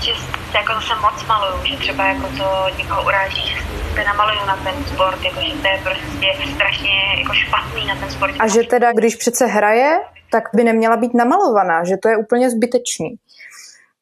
že 0.00 0.12
se 0.50 0.56
jako 0.58 0.72
zase 0.72 0.94
moc 0.94 1.26
maluju, 1.26 1.64
že 1.64 1.76
třeba 1.76 2.04
jako 2.04 2.26
to 2.38 2.76
někoho 2.78 3.04
uráží, 3.04 3.48
že 3.48 3.73
se 3.94 4.04
namaluju 4.04 4.46
na 4.46 4.56
ten 4.56 4.84
sport, 4.84 5.22
jako 5.24 5.40
že 5.40 5.54
to 5.62 5.68
je 5.68 5.78
prostě 5.82 6.26
strašně 6.54 6.90
jako 7.18 7.34
špatný 7.34 7.86
na 7.86 7.94
ten 7.94 8.10
sport. 8.10 8.34
A 8.40 8.46
že 8.48 8.62
teda, 8.62 8.92
když 8.92 9.16
přece 9.16 9.46
hraje, 9.46 10.00
tak 10.30 10.44
by 10.54 10.64
neměla 10.64 10.96
být 10.96 11.14
namalovaná, 11.14 11.84
že 11.84 11.96
to 11.96 12.08
je 12.08 12.16
úplně 12.16 12.50
zbytečný. 12.50 13.10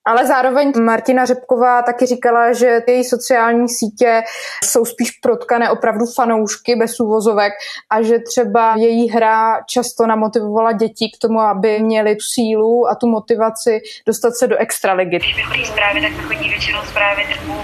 Ale 0.05 0.27
zároveň 0.27 0.73
Martina 0.85 1.25
Řepková 1.25 1.83
taky 1.83 2.07
říkala, 2.07 2.53
že 2.53 2.81
její 2.89 3.05
sociální 3.05 3.69
sítě 3.69 4.23
jsou 4.65 4.85
spíš 4.85 5.11
protkané 5.11 5.71
opravdu 5.71 6.07
fanoušky 6.17 6.77
bez 6.77 7.01
úvozovek 7.01 7.53
a 7.91 8.03
že 8.03 8.19
třeba 8.19 8.75
její 8.77 9.11
hra 9.11 9.61
často 9.67 10.07
namotivovala 10.07 10.73
děti 10.73 11.11
k 11.15 11.19
tomu, 11.19 11.41
aby 11.41 11.79
měli 11.79 12.17
sílu 12.21 12.89
a 12.89 12.95
tu 12.95 13.09
motivaci 13.09 13.81
dostat 14.07 14.31
se 14.35 14.47
do 14.47 14.57
extraligy. 14.57 15.19
Když 15.19 15.37
mi 15.37 15.43
chodí 15.43 15.67
zprávy, 15.67 16.01
tak 16.01 16.11
mi 16.11 16.23
chodí 16.23 16.49
většinou 16.49 16.81
zprávy 16.83 17.27
typu, 17.33 17.55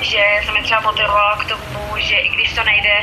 že 0.00 0.22
jsem 0.44 0.56
je 0.56 0.62
třeba 0.62 0.80
motivovala 0.80 1.36
k 1.44 1.48
tomu, 1.48 1.96
že 1.96 2.14
i 2.14 2.28
když 2.28 2.54
to 2.54 2.64
nejde 2.64 2.94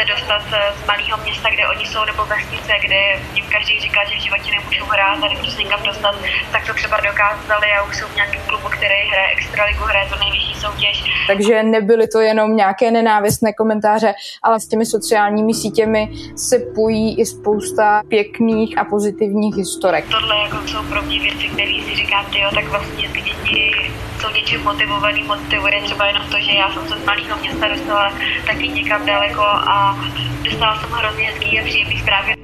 se 0.00 0.12
dostat 0.12 0.42
z 0.82 0.86
malého 0.86 1.18
města, 1.22 1.50
kde 1.50 1.68
oni 1.68 1.86
jsou, 1.86 2.04
nebo 2.04 2.26
vesnice, 2.26 2.72
kde 2.84 3.20
jim 3.34 3.46
každý 3.46 3.80
říká, 3.80 4.00
že 4.04 4.16
v 4.16 4.22
životě 4.22 4.50
nemůžou 4.50 4.84
hrát 4.84 5.22
a 5.22 5.28
nemůžu 5.28 5.50
se 5.50 5.62
někam 5.62 5.82
dostat, 5.82 6.14
tak 6.52 6.66
to 6.66 6.74
třeba 6.74 6.96
dokázali 7.00 7.66
a 7.78 7.82
už 7.82 7.96
jsou 7.96 8.06
v 8.06 8.14
nějakém 8.16 8.42
klubu, 8.46 8.68
který 8.68 8.94
hraje 9.10 9.28
extraligu, 9.32 9.84
hraje 9.84 10.08
to 10.08 10.16
nejvyšší 10.18 10.54
soutěž. 10.54 11.04
Takže 11.26 11.62
nebyly 11.62 12.08
to 12.08 12.20
jenom 12.20 12.56
nějaké 12.56 12.90
nenávistné 12.90 13.52
komentáře, 13.52 14.14
ale 14.42 14.60
s 14.60 14.68
těmi 14.68 14.86
sociálními 14.86 15.54
sítěmi 15.54 16.08
se 16.36 16.58
pojí 16.74 17.20
i 17.20 17.26
spousta 17.26 18.02
pěkných 18.08 18.78
a 18.78 18.84
pozitivních 18.84 19.56
historek. 19.56 20.04
Tohle 20.10 20.36
jako 20.42 20.68
jsou 20.68 20.82
pro 20.82 21.02
mě 21.02 21.20
věci, 21.20 21.48
které 21.48 21.72
si 21.88 21.96
říkám, 21.96 22.26
jo, 22.32 22.50
tak 22.54 22.64
vlastně 22.64 23.08
ty 23.08 23.20
děti 23.20 23.90
jsou 24.20 24.30
něčím 24.30 24.60
motivovaný, 24.62 25.22
motivuje 25.22 25.82
třeba 25.82 26.06
jenom 26.06 26.22
to, 26.30 26.36
že 26.40 26.52
já 26.52 26.72
jsem 26.72 26.88
se 26.88 26.98
z 26.98 27.04
malého 27.04 27.38
města 27.38 27.68
dostala 27.68 28.12
taky 28.46 28.68
někam 28.68 29.06
daleko 29.06 29.42
a 29.42 29.98
dostala 30.44 30.80
jsem 30.80 30.90
hrozně 30.90 31.24
hezký 31.24 31.60
a 31.60 31.64
příjemný 31.64 32.00
zprávy. 32.00 32.34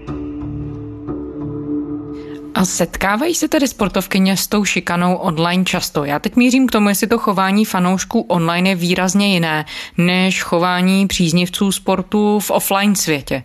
A 2.54 2.64
setkávají 2.64 3.34
se 3.34 3.48
tedy 3.48 3.68
sportovkyně 3.68 4.36
s 4.36 4.46
tou 4.46 4.64
šikanou 4.64 5.16
online 5.16 5.64
často? 5.64 6.04
Já 6.04 6.18
teď 6.18 6.36
mířím 6.36 6.68
k 6.68 6.72
tomu, 6.72 6.88
jestli 6.88 7.06
to 7.06 7.18
chování 7.18 7.64
fanoušků 7.64 8.20
online 8.20 8.68
je 8.68 8.74
výrazně 8.74 9.32
jiné 9.34 9.64
než 9.98 10.42
chování 10.42 11.06
příznivců 11.06 11.72
sportu 11.72 12.40
v 12.40 12.50
offline 12.50 12.96
světě. 12.96 13.44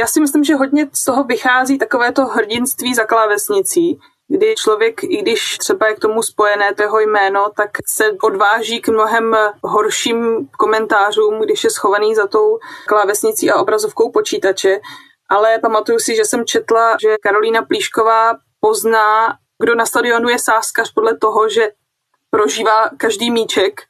Já 0.00 0.06
si 0.06 0.20
myslím, 0.20 0.44
že 0.44 0.54
hodně 0.54 0.86
z 0.92 1.04
toho 1.04 1.24
vychází 1.24 1.78
takové 1.78 2.12
to 2.12 2.24
hrdinství 2.26 2.94
za 2.94 3.04
klávesnicí, 3.04 3.98
kdy 4.28 4.54
člověk, 4.54 5.04
i 5.04 5.16
když 5.16 5.58
třeba 5.58 5.86
je 5.86 5.94
k 5.94 5.98
tomu 5.98 6.22
spojené 6.22 6.74
to 6.74 6.82
jeho 6.82 7.00
jméno, 7.00 7.50
tak 7.56 7.70
se 7.86 8.12
odváží 8.22 8.80
k 8.80 8.88
mnohem 8.88 9.36
horším 9.62 10.48
komentářům, 10.58 11.40
když 11.40 11.64
je 11.64 11.70
schovaný 11.70 12.14
za 12.14 12.26
tou 12.26 12.58
klávesnicí 12.86 13.50
a 13.50 13.60
obrazovkou 13.60 14.10
počítače. 14.10 14.80
Ale 15.30 15.58
pamatuju 15.58 15.98
si, 15.98 16.16
že 16.16 16.24
jsem 16.24 16.46
četla, 16.46 16.96
že 17.00 17.16
Karolína 17.22 17.62
Plíšková 17.62 18.32
pozná, 18.60 19.36
kdo 19.62 19.74
na 19.74 19.86
stadionu 19.86 20.28
je 20.28 20.38
sáskař 20.38 20.92
podle 20.92 21.16
toho, 21.18 21.48
že 21.48 21.70
prožívá 22.30 22.90
každý 22.96 23.30
míček 23.30 23.80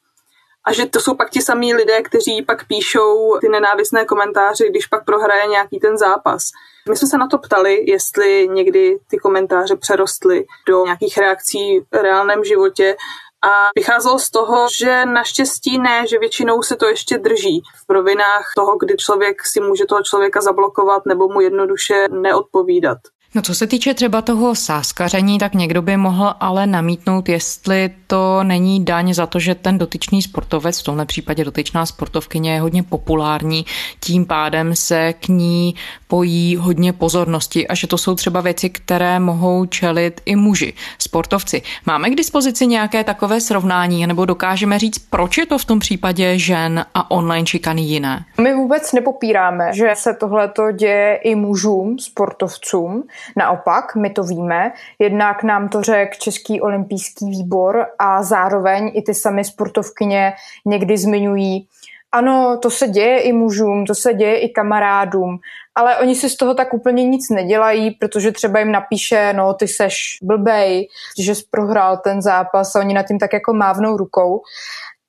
a 0.67 0.73
že 0.73 0.87
to 0.87 1.01
jsou 1.01 1.15
pak 1.15 1.31
ti 1.31 1.43
samí 1.43 1.75
lidé, 1.75 2.03
kteří 2.03 2.43
pak 2.43 2.67
píšou 2.67 3.39
ty 3.41 3.49
nenávistné 3.49 4.05
komentáře, 4.05 4.69
když 4.69 4.87
pak 4.87 5.05
prohraje 5.05 5.47
nějaký 5.47 5.81
ten 5.81 5.99
zápas. 5.99 6.43
My 6.89 6.97
jsme 6.97 7.09
se 7.09 7.19
na 7.19 7.27
to 7.27 7.39
ptali, 7.39 7.91
jestli 7.91 8.49
někdy 8.49 8.99
ty 9.11 9.19
komentáře 9.19 9.77
přerostly 9.77 10.47
do 10.69 10.85
nějakých 10.85 11.19
reakcí 11.19 11.81
v 11.81 12.03
reálném 12.03 12.45
životě 12.45 12.97
a 13.43 13.69
vycházelo 13.77 14.19
z 14.19 14.31
toho, 14.31 14.67
že 14.79 15.07
naštěstí 15.07 15.79
ne, 15.79 16.07
že 16.07 16.19
většinou 16.19 16.63
se 16.63 16.77
to 16.77 16.87
ještě 16.87 17.19
drží 17.19 17.63
v 17.83 17.87
provinách 17.87 18.53
toho, 18.57 18.77
kdy 18.79 18.97
člověk 18.97 19.47
si 19.47 19.61
může 19.61 19.87
toho 19.87 20.03
člověka 20.03 20.41
zablokovat 20.41 21.07
nebo 21.07 21.29
mu 21.29 21.41
jednoduše 21.41 22.09
neodpovídat. 22.11 22.99
No 23.35 23.43
co 23.43 23.55
se 23.55 23.67
týče 23.67 23.95
třeba 23.95 24.23
toho 24.23 24.55
sáskaření, 24.55 25.39
tak 25.39 25.55
někdo 25.55 25.83
by 25.83 25.97
mohl 25.97 26.35
ale 26.41 26.67
namítnout, 26.67 27.29
jestli 27.29 27.91
to 28.07 28.45
není 28.45 28.85
daň 28.85 29.15
za 29.15 29.27
to, 29.27 29.39
že 29.39 29.55
ten 29.55 29.79
dotyčný 29.79 30.23
sportovec, 30.23 30.81
v 30.81 30.85
tomhle 30.85 31.07
případě 31.07 31.45
dotyčná 31.45 31.87
sportovkyně 31.87 32.53
je 32.53 32.61
hodně 32.61 32.83
populární, 32.83 33.65
tím 34.01 34.27
pádem 34.27 34.77
se 34.77 35.13
k 35.13 35.29
ní 35.29 35.75
pojí 36.09 36.57
hodně 36.57 36.93
pozornosti 36.93 37.69
a 37.69 37.75
že 37.75 37.87
to 37.87 37.99
jsou 37.99 38.15
třeba 38.15 38.41
věci, 38.41 38.71
které 38.71 39.21
mohou 39.21 39.67
čelit 39.67 40.21
i 40.25 40.37
muži, 40.37 40.73
sportovci. 40.99 41.63
Máme 41.87 42.11
k 42.11 42.15
dispozici 42.15 42.67
nějaké 42.67 43.05
takové 43.05 43.41
srovnání, 43.41 44.07
nebo 44.07 44.25
dokážeme 44.25 44.79
říct, 44.79 44.99
proč 44.99 45.39
je 45.39 45.47
to 45.47 45.59
v 45.59 45.65
tom 45.65 45.79
případě 45.79 46.39
žen 46.39 46.85
a 46.95 47.11
online 47.11 47.47
šikany 47.47 47.83
jiné? 47.83 48.25
My 48.41 48.55
vůbec 48.55 48.93
nepopíráme, 48.93 49.71
že 49.73 49.91
se 49.95 50.15
tohle 50.15 50.53
děje 50.79 51.19
i 51.25 51.35
mužům, 51.35 51.99
sportovcům. 51.99 53.05
Naopak, 53.37 53.97
my 53.97 54.11
to 54.11 54.23
víme, 54.23 54.73
jednak 54.99 55.43
nám 55.43 55.69
to 55.69 55.83
řekl 55.83 56.17
Český 56.19 56.61
olympijský 56.61 57.31
výbor 57.31 57.87
a 57.99 58.23
zároveň 58.23 58.91
i 58.95 59.03
ty 59.03 59.15
samy 59.15 59.45
sportovkyně 59.45 60.33
někdy 60.67 60.99
zmiňují, 60.99 61.69
ano, 62.13 62.59
to 62.63 62.71
se 62.71 62.89
děje 62.89 63.21
i 63.21 63.33
mužům, 63.33 63.87
to 63.87 63.95
se 63.95 64.15
děje 64.15 64.39
i 64.39 64.49
kamarádům, 64.49 65.39
ale 65.75 65.99
oni 65.99 66.15
si 66.15 66.31
z 66.31 66.37
toho 66.37 66.55
tak 66.55 66.75
úplně 66.75 67.05
nic 67.05 67.31
nedělají, 67.31 67.91
protože 67.91 68.33
třeba 68.33 68.59
jim 68.59 68.73
napíše, 68.73 69.33
no 69.33 69.55
ty 69.55 69.69
seš 69.69 70.19
blbej, 70.23 70.89
že 71.19 71.35
jsi 71.35 71.43
prohrál 71.51 71.97
ten 71.97 72.23
zápas 72.23 72.77
a 72.77 72.81
oni 72.81 72.95
na 72.95 73.03
tím 73.03 73.19
tak 73.19 73.33
jako 73.33 73.55
mávnou 73.55 73.97
rukou. 73.97 74.41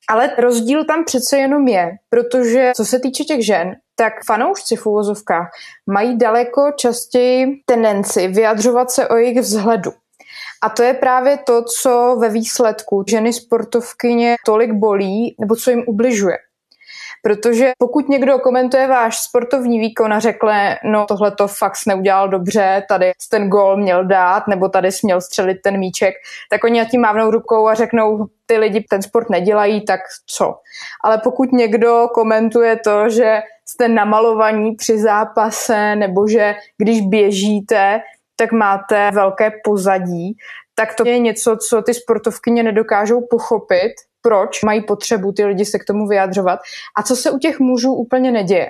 Ale 0.09 0.35
rozdíl 0.37 0.85
tam 0.85 1.05
přece 1.05 1.37
jenom 1.37 1.67
je, 1.67 1.91
protože 2.09 2.71
co 2.75 2.85
se 2.85 2.99
týče 2.99 3.23
těch 3.23 3.45
žen, 3.45 3.75
tak 3.95 4.13
fanoušci 4.27 4.75
v 4.75 4.85
úvozovkách 4.85 5.49
mají 5.87 6.17
daleko 6.17 6.71
častěji 6.75 7.61
tendenci 7.65 8.27
vyjadřovat 8.27 8.91
se 8.91 9.07
o 9.07 9.15
jejich 9.15 9.39
vzhledu. 9.39 9.91
A 10.63 10.69
to 10.69 10.83
je 10.83 10.93
právě 10.93 11.37
to, 11.37 11.63
co 11.63 12.17
ve 12.19 12.29
výsledku 12.29 13.03
ženy 13.07 13.33
sportovkyně 13.33 14.35
tolik 14.45 14.71
bolí, 14.71 15.35
nebo 15.39 15.55
co 15.55 15.69
jim 15.69 15.83
ubližuje. 15.87 16.37
Protože 17.23 17.71
pokud 17.77 18.09
někdo 18.09 18.39
komentuje 18.39 18.87
váš 18.87 19.17
sportovní 19.19 19.79
výkon 19.79 20.13
a 20.13 20.19
řekne, 20.19 20.79
no 20.83 21.05
tohle 21.05 21.31
to 21.31 21.47
fakt 21.47 21.77
neudělal 21.87 22.29
dobře, 22.29 22.83
tady 22.89 23.11
ten 23.31 23.49
gol 23.49 23.77
měl 23.77 24.05
dát, 24.05 24.47
nebo 24.47 24.69
tady 24.69 24.91
směl 24.91 25.21
střelit 25.21 25.57
ten 25.63 25.77
míček, 25.77 26.15
tak 26.49 26.63
oni 26.63 26.85
tím 26.85 27.01
mávnou 27.01 27.31
rukou 27.31 27.67
a 27.67 27.73
řeknou, 27.73 28.27
ty 28.45 28.57
lidi 28.57 28.85
ten 28.89 29.01
sport 29.01 29.29
nedělají, 29.29 29.85
tak 29.85 29.99
co? 30.25 30.55
Ale 31.03 31.17
pokud 31.17 31.51
někdo 31.51 32.07
komentuje 32.13 32.77
to, 32.83 33.09
že 33.09 33.41
jste 33.65 33.87
namalovaní 33.87 34.75
při 34.75 34.99
zápase, 34.99 35.95
nebo 35.95 36.27
že 36.27 36.55
když 36.77 37.01
běžíte, 37.01 38.01
tak 38.35 38.51
máte 38.51 39.11
velké 39.11 39.51
pozadí, 39.63 40.37
tak 40.75 40.95
to 40.95 41.07
je 41.07 41.19
něco, 41.19 41.57
co 41.57 41.81
ty 41.81 41.93
sportovkyně 41.93 42.63
nedokážou 42.63 43.27
pochopit, 43.29 43.91
proč 44.21 44.63
mají 44.63 44.81
potřebu 44.83 45.31
ty 45.31 45.45
lidi 45.45 45.65
se 45.65 45.79
k 45.79 45.85
tomu 45.85 46.07
vyjadřovat 46.07 46.59
a 46.97 47.03
co 47.03 47.15
se 47.15 47.31
u 47.31 47.37
těch 47.37 47.59
mužů 47.59 47.93
úplně 47.93 48.31
neděje. 48.31 48.67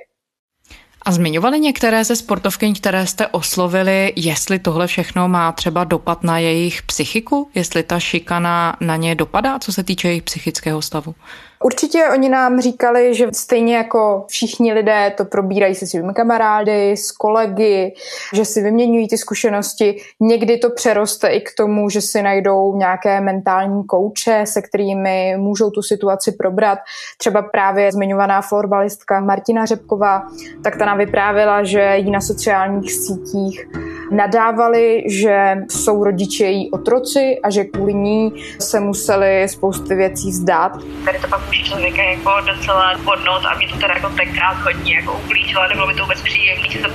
A 1.01 1.12
zmiňovali 1.12 1.59
některé 1.59 2.03
ze 2.03 2.15
sportovkyň, 2.15 2.75
které 2.75 3.07
jste 3.07 3.27
oslovili, 3.27 4.13
jestli 4.15 4.59
tohle 4.59 4.88
všechno 4.88 5.27
má 5.27 5.51
třeba 5.51 5.83
dopad 5.83 6.23
na 6.23 6.39
jejich 6.39 6.81
psychiku, 6.81 7.49
jestli 7.55 7.83
ta 7.83 7.99
šikana 7.99 8.77
na 8.81 8.95
ně 8.95 9.15
dopadá, 9.15 9.59
co 9.59 9.73
se 9.73 9.83
týče 9.83 10.07
jejich 10.07 10.23
psychického 10.23 10.81
stavu? 10.81 11.15
Určitě 11.63 12.05
oni 12.13 12.29
nám 12.29 12.61
říkali, 12.61 13.15
že 13.15 13.27
stejně 13.33 13.77
jako 13.77 14.25
všichni 14.27 14.73
lidé 14.73 15.13
to 15.17 15.25
probírají 15.25 15.75
se 15.75 15.87
svými 15.87 16.13
kamarády, 16.13 16.91
s 16.91 17.11
kolegy, 17.11 17.93
že 18.33 18.45
si 18.45 18.61
vyměňují 18.61 19.07
ty 19.07 19.17
zkušenosti. 19.17 20.01
Někdy 20.19 20.57
to 20.57 20.69
přeroste 20.69 21.27
i 21.27 21.41
k 21.41 21.49
tomu, 21.57 21.89
že 21.89 22.01
si 22.01 22.21
najdou 22.21 22.75
nějaké 22.75 23.21
mentální 23.21 23.83
kouče, 23.83 24.41
se 24.43 24.61
kterými 24.61 25.35
můžou 25.37 25.69
tu 25.69 25.81
situaci 25.81 26.31
probrat. 26.31 26.79
Třeba 27.17 27.41
právě 27.41 27.91
zmiňovaná 27.91 28.41
florbalistka 28.41 29.19
Martina 29.19 29.65
Řepková, 29.65 30.27
tak 30.63 30.77
ta 30.77 30.85
nám 30.85 30.97
vyprávila, 30.97 31.63
že 31.63 31.93
jí 31.97 32.11
na 32.11 32.21
sociálních 32.21 32.91
sítích 32.91 33.67
nadávali, 34.11 35.03
že 35.07 35.55
jsou 35.69 36.03
rodiče 36.03 36.45
její 36.45 36.71
otroci 36.71 37.39
a 37.43 37.49
že 37.49 37.63
kvůli 37.63 37.93
ní 37.93 38.33
se 38.59 38.79
museli 38.79 39.49
spousty 39.49 39.95
věcí 39.95 40.29
vzdát. 40.29 40.71
Tady 41.05 41.19
to 41.19 41.27
pak 41.27 41.48
může 41.49 41.63
člověka 41.63 42.03
jako 42.03 42.31
docela 42.45 42.97
bodnout 42.97 43.45
a 43.45 43.57
mě 43.57 43.67
to 43.67 43.75
teda 43.75 43.93
jako 43.93 44.09
tenkrát 44.09 44.53
hodně 44.53 44.95
jako 44.95 45.19
ublížilo, 45.25 45.67
nebylo 45.67 45.88
mi 45.88 45.93
to 45.93 46.03
vůbec 46.03 46.21
příjemné, 46.21 46.69
že 46.69 46.79
jsem 46.79 46.91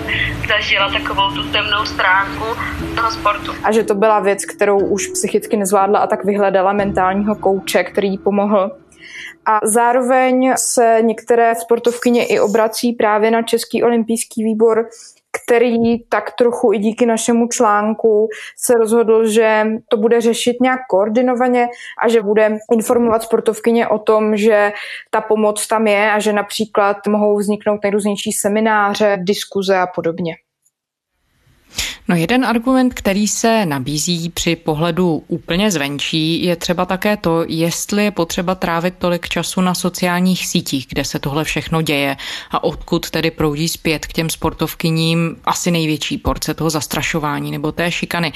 zažila 0.49 0.93
takovou 0.93 1.31
tu 1.31 1.53
temnou 1.53 1.85
stránku 1.85 2.45
toho 2.97 3.11
sportu. 3.11 3.53
A 3.63 3.73
že 3.73 3.83
to 3.83 3.95
byla 3.95 4.21
věc, 4.21 4.45
kterou 4.45 4.79
už 4.79 5.07
psychicky 5.07 5.57
nezvládla 5.57 5.99
a 5.99 6.07
tak 6.07 6.25
vyhledala 6.25 6.73
mentálního 6.73 7.35
kouče, 7.35 7.85
který 7.85 8.09
jí 8.09 8.19
pomohl. 8.19 8.71
A 9.47 9.61
zároveň 9.65 10.53
se 10.57 10.99
některé 11.01 11.55
sportovkyně 11.55 12.27
i 12.27 12.41
obrací 12.41 12.93
právě 12.93 13.31
na 13.31 13.43
Český 13.43 13.83
olympijský 13.83 14.45
výbor 14.45 14.89
který 15.47 16.05
tak 16.09 16.33
trochu 16.39 16.73
i 16.73 16.79
díky 16.79 17.07
našemu 17.07 17.49
článku 17.49 18.29
se 18.57 18.75
rozhodl, 18.75 19.27
že 19.29 19.67
to 19.89 19.97
bude 19.97 20.21
řešit 20.21 20.57
nějak 20.61 20.81
koordinovaně 20.91 21.69
a 22.05 22.09
že 22.09 22.23
bude 22.23 22.59
informovat 22.73 23.23
sportovkyně 23.23 23.89
o 23.89 23.99
tom, 23.99 24.37
že 24.37 24.73
ta 25.11 25.21
pomoc 25.21 25.67
tam 25.67 25.87
je 25.87 26.13
a 26.13 26.19
že 26.19 26.33
například 26.33 26.97
mohou 27.07 27.39
vzniknout 27.39 27.81
nejrůznější 27.83 28.33
semináře, 28.33 29.19
diskuze 29.21 29.79
a 29.79 29.87
podobně. 29.87 30.35
No 32.09 32.17
jeden 32.17 32.45
argument, 32.45 32.95
který 32.95 33.29
se 33.29 33.67
nabízí 33.67 34.31
při 34.31 34.57
pohledu 34.57 35.25
úplně 35.29 35.71
zvenčí, 35.71 36.45
je 36.45 36.57
třeba 36.57 36.85
také 36.85 37.17
to, 37.17 37.45
jestli 37.49 38.05
je 38.05 38.11
potřeba 38.11 38.55
trávit 38.55 38.95
tolik 38.99 39.29
času 39.29 39.61
na 39.61 39.75
sociálních 39.75 40.47
sítích, 40.47 40.87
kde 40.89 41.05
se 41.05 41.19
tohle 41.19 41.45
všechno 41.45 41.83
děje 41.83 42.17
a 42.51 42.65
odkud 42.65 43.11
tedy 43.11 43.31
proudí 43.31 43.69
zpět 43.69 44.07
k 44.07 44.13
těm 44.13 44.31
sportovkyním 44.31 45.37
asi 45.45 45.71
největší 45.71 46.19
porce 46.19 46.55
toho 46.55 46.71
zastrašování 46.71 47.51
nebo 47.51 47.73
té 47.73 47.91
šikany. 47.91 48.33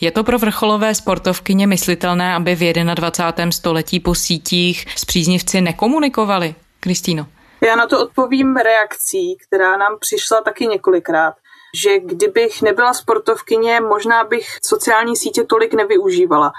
Je 0.00 0.10
to 0.10 0.24
pro 0.24 0.38
vrcholové 0.38 0.94
sportovkyně 0.94 1.66
myslitelné, 1.66 2.34
aby 2.34 2.54
v 2.54 2.72
21. 2.94 3.52
století 3.52 4.00
po 4.00 4.14
sítích 4.14 4.86
s 4.96 5.04
příznivci 5.04 5.60
nekomunikovali? 5.60 6.54
Kristýno. 6.80 7.26
Já 7.66 7.76
na 7.76 7.86
to 7.86 8.00
odpovím 8.02 8.56
reakcí, 8.56 9.36
která 9.46 9.76
nám 9.76 9.98
přišla 10.00 10.40
taky 10.40 10.66
několikrát 10.66 11.34
že 11.74 11.98
kdybych 11.98 12.62
nebyla 12.62 12.94
sportovkyně, 12.94 13.80
možná 13.80 14.24
bych 14.24 14.46
sociální 14.64 15.16
sítě 15.16 15.44
tolik 15.44 15.74
nevyužívala 15.74 16.52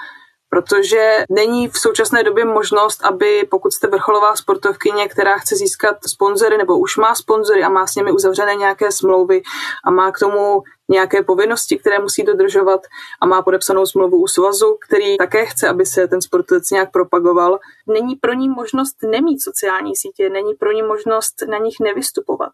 protože 0.54 1.24
není 1.30 1.68
v 1.68 1.78
současné 1.78 2.22
době 2.22 2.44
možnost, 2.44 3.04
aby 3.04 3.48
pokud 3.50 3.72
jste 3.72 3.86
vrcholová 3.86 4.36
sportovkyně, 4.36 5.08
která 5.08 5.38
chce 5.38 5.56
získat 5.56 5.96
sponzory 6.06 6.58
nebo 6.58 6.78
už 6.78 6.96
má 6.96 7.14
sponzory 7.14 7.62
a 7.62 7.68
má 7.68 7.86
s 7.86 7.94
nimi 7.94 8.12
uzavřené 8.12 8.54
nějaké 8.54 8.92
smlouvy 8.92 9.42
a 9.84 9.90
má 9.90 10.12
k 10.12 10.18
tomu 10.18 10.62
nějaké 10.88 11.22
povinnosti, 11.22 11.78
které 11.78 11.98
musí 11.98 12.22
dodržovat 12.22 12.80
a 13.22 13.26
má 13.26 13.42
podepsanou 13.42 13.86
smlouvu 13.86 14.22
u 14.22 14.26
svazu, 14.26 14.78
který 14.86 15.16
také 15.16 15.46
chce, 15.46 15.68
aby 15.68 15.86
se 15.86 16.08
ten 16.08 16.20
sportovec 16.22 16.70
nějak 16.70 16.92
propagoval. 16.92 17.58
Není 17.88 18.16
pro 18.16 18.32
ní 18.32 18.48
možnost 18.48 18.96
nemít 19.02 19.42
sociální 19.42 19.96
sítě, 19.96 20.30
není 20.30 20.54
pro 20.54 20.72
ní 20.72 20.82
možnost 20.82 21.34
na 21.50 21.58
nich 21.58 21.76
nevystupovat. 21.80 22.52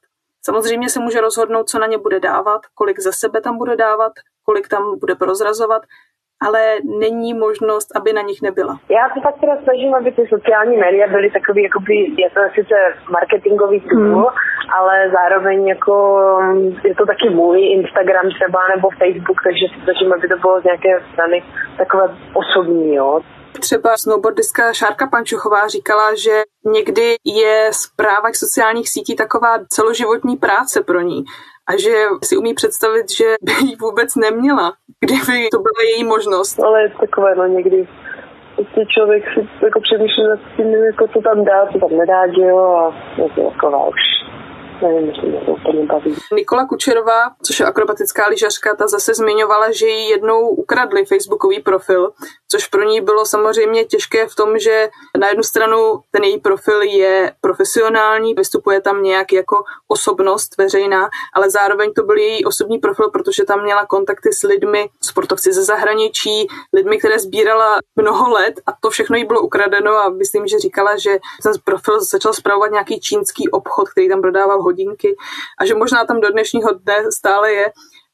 Samozřejmě 0.50 0.88
se 0.88 1.00
může 1.00 1.20
rozhodnout, 1.20 1.68
co 1.68 1.78
na 1.78 1.86
ně 1.86 1.98
bude 1.98 2.20
dávat, 2.20 2.60
kolik 2.74 2.98
za 2.98 3.12
sebe 3.12 3.40
tam 3.40 3.58
bude 3.58 3.76
dávat, 3.76 4.12
kolik 4.46 4.68
tam 4.68 4.82
bude 5.00 5.14
prozrazovat, 5.14 5.82
ale 6.46 6.60
není 6.84 7.34
možnost, 7.34 7.88
aby 7.96 8.12
na 8.12 8.22
nich 8.22 8.42
nebyla. 8.42 8.74
Já 8.98 9.04
se 9.14 9.20
fakt 9.20 9.40
teda 9.40 9.56
snažím, 9.64 9.94
aby 9.94 10.12
ty 10.12 10.22
sociální 10.34 10.76
média 10.76 11.06
byly 11.08 11.30
takový, 11.30 11.62
jakoby, 11.62 11.94
je 12.22 12.30
to 12.30 12.40
sice 12.54 12.76
marketingový 13.10 13.80
tool, 13.80 14.24
hmm. 14.26 14.34
ale 14.78 15.10
zároveň 15.18 15.68
jako 15.68 15.94
je 16.84 16.94
to 16.94 17.06
taky 17.06 17.30
můj 17.30 17.58
Instagram 17.78 18.26
třeba 18.36 18.60
nebo 18.74 18.88
Facebook, 18.90 19.38
takže 19.46 19.64
se 19.68 19.78
snažím, 19.84 20.12
aby 20.12 20.28
to 20.28 20.36
bylo 20.36 20.60
z 20.60 20.64
nějaké 20.64 20.92
strany 21.12 21.42
takové 21.78 22.04
osobní, 22.34 22.94
jo. 22.94 23.20
Třeba 23.60 23.96
snowboardistka 23.96 24.72
Šárka 24.72 25.06
Pančuchová 25.06 25.68
říkala, 25.68 26.14
že 26.14 26.42
někdy 26.64 27.14
je 27.24 27.70
zpráva 27.72 28.28
sociálních 28.34 28.88
sítí 28.88 29.16
taková 29.16 29.58
celoživotní 29.68 30.36
práce 30.36 30.82
pro 30.82 31.00
ní 31.00 31.24
a 31.68 31.72
že 31.76 31.94
si 32.22 32.36
umí 32.36 32.54
představit, 32.54 33.10
že 33.10 33.34
by 33.42 33.52
ji 33.52 33.76
vůbec 33.76 34.16
neměla, 34.16 34.72
kdyby 35.00 35.48
to 35.50 35.58
byla 35.58 35.82
její 35.94 36.04
možnost. 36.04 36.60
Ale 36.60 36.82
je 36.82 36.92
takové, 37.00 37.34
no 37.34 37.46
někdy 37.46 37.88
prostě 38.54 38.80
člověk 38.94 39.24
si 39.34 39.64
jako 39.64 39.80
přemýšlí 39.80 40.24
nad 40.28 40.40
tím, 40.56 40.74
jako 40.74 41.08
co 41.12 41.20
tam 41.20 41.44
dá, 41.44 41.66
co 41.72 41.78
tam 41.78 41.98
nedá, 41.98 42.26
že 42.26 42.42
jo, 42.42 42.58
a 42.58 42.94
je 43.22 43.28
to 43.34 43.50
taková 43.50 43.88
už 43.88 44.19
nevím. 44.82 45.12
Nikola 46.32 46.66
Kučerová, 46.66 47.30
což 47.46 47.60
je 47.60 47.66
akrobatická 47.66 48.28
lyžařka, 48.28 48.74
ta 48.74 48.88
zase 48.88 49.14
zmiňovala, 49.14 49.72
že 49.72 49.86
jí 49.86 50.08
jednou 50.08 50.48
ukradli 50.48 51.04
facebookový 51.04 51.60
profil, 51.60 52.12
což 52.48 52.66
pro 52.66 52.82
ní 52.82 53.00
bylo 53.00 53.26
samozřejmě 53.26 53.84
těžké 53.84 54.26
v 54.26 54.34
tom, 54.34 54.58
že 54.58 54.88
na 55.18 55.28
jednu 55.28 55.42
stranu 55.42 56.00
ten 56.10 56.24
její 56.24 56.40
profil 56.40 56.82
je 56.82 57.32
profesionální, 57.40 58.34
vystupuje 58.34 58.80
tam 58.80 59.02
nějak 59.02 59.32
jako 59.32 59.64
osobnost 59.88 60.58
veřejná, 60.58 61.08
ale 61.34 61.50
zároveň 61.50 61.92
to 61.92 62.02
byl 62.02 62.16
její 62.16 62.44
osobní 62.44 62.78
profil, 62.78 63.10
protože 63.10 63.44
tam 63.44 63.62
měla 63.62 63.86
kontakty 63.86 64.32
s 64.32 64.42
lidmi, 64.42 64.88
sportovci 65.02 65.52
ze 65.52 65.64
zahraničí, 65.64 66.46
lidmi, 66.72 66.98
které 66.98 67.18
sbírala 67.18 67.78
mnoho 67.96 68.30
let 68.30 68.54
a 68.66 68.70
to 68.80 68.90
všechno 68.90 69.16
jí 69.16 69.24
bylo 69.24 69.40
ukradeno 69.40 69.92
a 69.96 70.08
myslím, 70.08 70.46
že 70.46 70.58
říkala, 70.58 70.96
že 70.96 71.18
ten 71.42 71.52
profil 71.64 72.04
začal 72.04 72.32
zpravovat 72.32 72.70
nějaký 72.70 73.00
čínský 73.00 73.48
obchod, 73.48 73.88
který 73.88 74.08
tam 74.08 74.20
prodával 74.20 74.62
hodinky 74.70 75.16
a 75.60 75.66
že 75.66 75.74
možná 75.74 76.04
tam 76.04 76.20
do 76.20 76.30
dnešního 76.30 76.70
dne 76.72 77.12
stále 77.12 77.52
je 77.52 77.66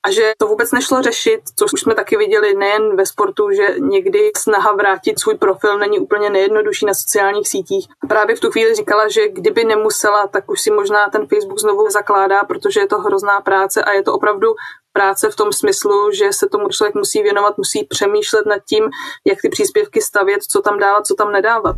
a 0.07 0.11
že 0.11 0.33
to 0.38 0.47
vůbec 0.47 0.73
nešlo 0.73 1.03
řešit, 1.03 1.40
což 1.57 1.73
už 1.73 1.81
jsme 1.81 1.95
taky 1.95 2.16
viděli 2.16 2.55
nejen 2.55 2.97
ve 2.97 3.07
sportu, 3.07 3.51
že 3.51 3.66
někdy 3.79 4.31
snaha 4.37 4.73
vrátit 4.73 5.21
svůj 5.21 5.35
profil 5.35 5.79
není 5.79 5.99
úplně 5.99 6.31
nejjednodušší 6.31 6.87
na 6.87 6.95
sociálních 6.95 7.49
sítích. 7.49 7.87
A 8.05 8.07
právě 8.07 8.37
v 8.37 8.40
tu 8.40 8.51
chvíli 8.51 8.75
říkala, 8.75 9.09
že 9.09 9.29
kdyby 9.29 9.64
nemusela, 9.64 10.27
tak 10.27 10.51
už 10.51 10.61
si 10.61 10.71
možná 10.71 11.11
ten 11.11 11.27
Facebook 11.27 11.59
znovu 11.59 11.90
zakládá, 11.90 12.45
protože 12.45 12.81
je 12.81 12.87
to 12.87 12.99
hrozná 12.99 13.40
práce 13.40 13.85
a 13.85 13.92
je 13.92 14.03
to 14.03 14.14
opravdu 14.14 14.49
práce 14.92 15.31
v 15.31 15.37
tom 15.37 15.53
smyslu, 15.53 16.11
že 16.12 16.33
se 16.33 16.49
tomu 16.49 16.69
člověk 16.69 16.95
musí 16.95 17.23
věnovat, 17.23 17.59
musí 17.59 17.85
přemýšlet 17.85 18.47
nad 18.47 18.59
tím, 18.69 18.85
jak 19.27 19.38
ty 19.42 19.49
příspěvky 19.49 20.03
stavět, 20.03 20.42
co 20.42 20.62
tam 20.62 20.79
dávat, 20.79 21.07
co 21.07 21.14
tam 21.14 21.33
nedávat. 21.33 21.77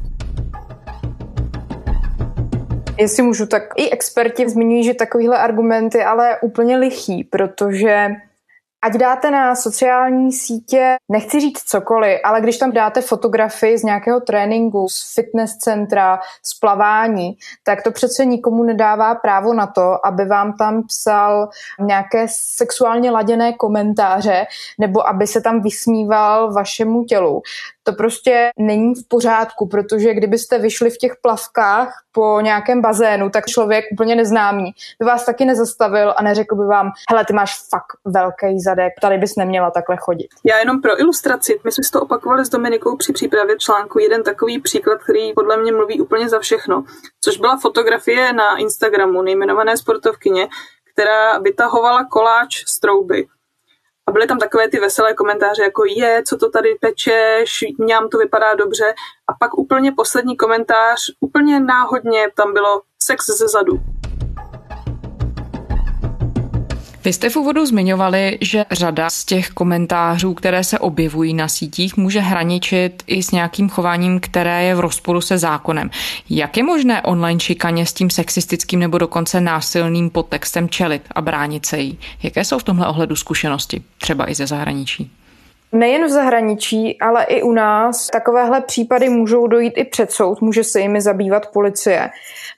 Jestli 2.98 3.22
můžu, 3.22 3.46
tak 3.46 3.62
i 3.76 3.90
experti 3.90 4.48
zmiňují, 4.48 4.84
že 4.84 4.94
takovýhle 4.94 5.38
argument 5.38 5.94
je 5.94 6.04
ale 6.04 6.40
úplně 6.40 6.76
lichý, 6.76 7.24
protože 7.24 8.08
Ať 8.82 8.92
dáte 8.92 9.30
na 9.30 9.54
sociální 9.54 10.32
sítě, 10.32 10.96
nechci 11.08 11.40
říct 11.40 11.62
cokoliv, 11.62 12.20
ale 12.24 12.40
když 12.40 12.58
tam 12.58 12.72
dáte 12.72 13.00
fotografii 13.00 13.78
z 13.78 13.82
nějakého 13.82 14.20
tréninku, 14.20 14.86
z 14.88 15.14
fitness 15.14 15.56
centra, 15.56 16.20
z 16.42 16.58
plavání, 16.58 17.36
tak 17.64 17.82
to 17.82 17.90
přece 17.90 18.24
nikomu 18.24 18.62
nedává 18.62 19.14
právo 19.14 19.54
na 19.54 19.66
to, 19.66 20.06
aby 20.06 20.24
vám 20.24 20.52
tam 20.52 20.82
psal 20.82 21.48
nějaké 21.80 22.26
sexuálně 22.56 23.10
laděné 23.10 23.52
komentáře 23.52 24.46
nebo 24.78 25.08
aby 25.08 25.26
se 25.26 25.40
tam 25.40 25.62
vysmíval 25.62 26.52
vašemu 26.52 27.04
tělu 27.04 27.42
to 27.82 27.92
prostě 27.92 28.50
není 28.58 28.94
v 28.94 29.08
pořádku, 29.08 29.68
protože 29.68 30.14
kdybyste 30.14 30.58
vyšli 30.58 30.90
v 30.90 30.96
těch 30.96 31.12
plavkách 31.22 32.02
po 32.12 32.40
nějakém 32.40 32.82
bazénu, 32.82 33.30
tak 33.30 33.46
člověk 33.46 33.84
úplně 33.92 34.16
neznámý 34.16 34.72
by 35.00 35.06
vás 35.06 35.24
taky 35.24 35.44
nezastavil 35.44 36.14
a 36.16 36.22
neřekl 36.22 36.56
by 36.56 36.64
vám, 36.64 36.90
hele, 37.10 37.24
ty 37.24 37.32
máš 37.32 37.58
fakt 37.70 37.86
velký 38.04 38.60
zadek, 38.60 38.92
tady 39.00 39.18
bys 39.18 39.36
neměla 39.36 39.70
takhle 39.70 39.96
chodit. 39.96 40.28
Já 40.44 40.58
jenom 40.58 40.80
pro 40.80 41.00
ilustraci, 41.00 41.60
my 41.64 41.72
jsme 41.72 41.84
si 41.84 41.90
to 41.90 42.02
opakovali 42.02 42.44
s 42.44 42.48
Dominikou 42.48 42.96
při 42.96 43.12
přípravě 43.12 43.56
článku, 43.58 43.98
jeden 43.98 44.22
takový 44.22 44.60
příklad, 44.60 45.02
který 45.02 45.32
podle 45.32 45.56
mě 45.56 45.72
mluví 45.72 46.00
úplně 46.00 46.28
za 46.28 46.38
všechno, 46.38 46.84
což 47.24 47.36
byla 47.38 47.56
fotografie 47.56 48.32
na 48.32 48.56
Instagramu 48.56 49.22
nejmenované 49.22 49.76
sportovkyně, 49.76 50.48
která 50.92 51.38
vytahovala 51.38 52.04
koláč 52.04 52.64
z 52.66 52.80
trouby 52.80 53.26
a 54.08 54.10
byly 54.10 54.26
tam 54.26 54.38
takové 54.38 54.68
ty 54.68 54.80
veselé 54.80 55.14
komentáře, 55.14 55.62
jako 55.62 55.82
je, 55.84 56.22
co 56.28 56.36
to 56.36 56.50
tady 56.50 56.74
pečeš, 56.80 57.64
mňam 57.78 58.08
to 58.08 58.18
vypadá 58.18 58.54
dobře. 58.54 58.94
A 59.28 59.32
pak 59.40 59.58
úplně 59.58 59.92
poslední 59.92 60.36
komentář, 60.36 61.00
úplně 61.20 61.60
náhodně 61.60 62.26
tam 62.36 62.52
bylo 62.52 62.82
sex 63.02 63.26
ze 63.26 63.48
zadu. 63.48 63.72
Vy 67.08 67.12
jste 67.12 67.30
v 67.30 67.36
úvodu 67.36 67.66
zmiňovali, 67.66 68.38
že 68.40 68.64
řada 68.70 69.10
z 69.10 69.24
těch 69.24 69.50
komentářů, 69.50 70.34
které 70.34 70.64
se 70.64 70.78
objevují 70.78 71.34
na 71.34 71.48
sítích, 71.48 71.96
může 71.96 72.20
hraničit 72.20 73.02
i 73.06 73.22
s 73.22 73.30
nějakým 73.30 73.68
chováním, 73.68 74.20
které 74.20 74.64
je 74.64 74.74
v 74.74 74.80
rozporu 74.80 75.20
se 75.20 75.38
zákonem. 75.38 75.90
Jak 76.30 76.56
je 76.56 76.62
možné 76.62 77.02
online 77.02 77.40
šikaně 77.40 77.86
s 77.86 77.92
tím 77.92 78.10
sexistickým 78.10 78.80
nebo 78.80 78.98
dokonce 78.98 79.40
násilným 79.40 80.10
podtextem 80.10 80.68
čelit 80.68 81.02
a 81.12 81.20
bránit 81.20 81.66
se 81.66 81.78
jí? 81.78 81.98
Jaké 82.22 82.44
jsou 82.44 82.58
v 82.58 82.64
tomhle 82.64 82.86
ohledu 82.86 83.16
zkušenosti, 83.16 83.82
třeba 83.98 84.30
i 84.30 84.34
ze 84.34 84.46
zahraničí? 84.46 85.10
Nejen 85.72 86.06
v 86.06 86.10
zahraničí, 86.10 87.00
ale 87.00 87.24
i 87.24 87.42
u 87.42 87.52
nás 87.52 88.06
takovéhle 88.06 88.60
případy 88.60 89.08
můžou 89.08 89.46
dojít 89.46 89.74
i 89.76 89.84
před 89.84 90.12
soud, 90.12 90.40
může 90.40 90.64
se 90.64 90.80
jimi 90.80 91.00
zabývat 91.00 91.52
policie, 91.52 92.10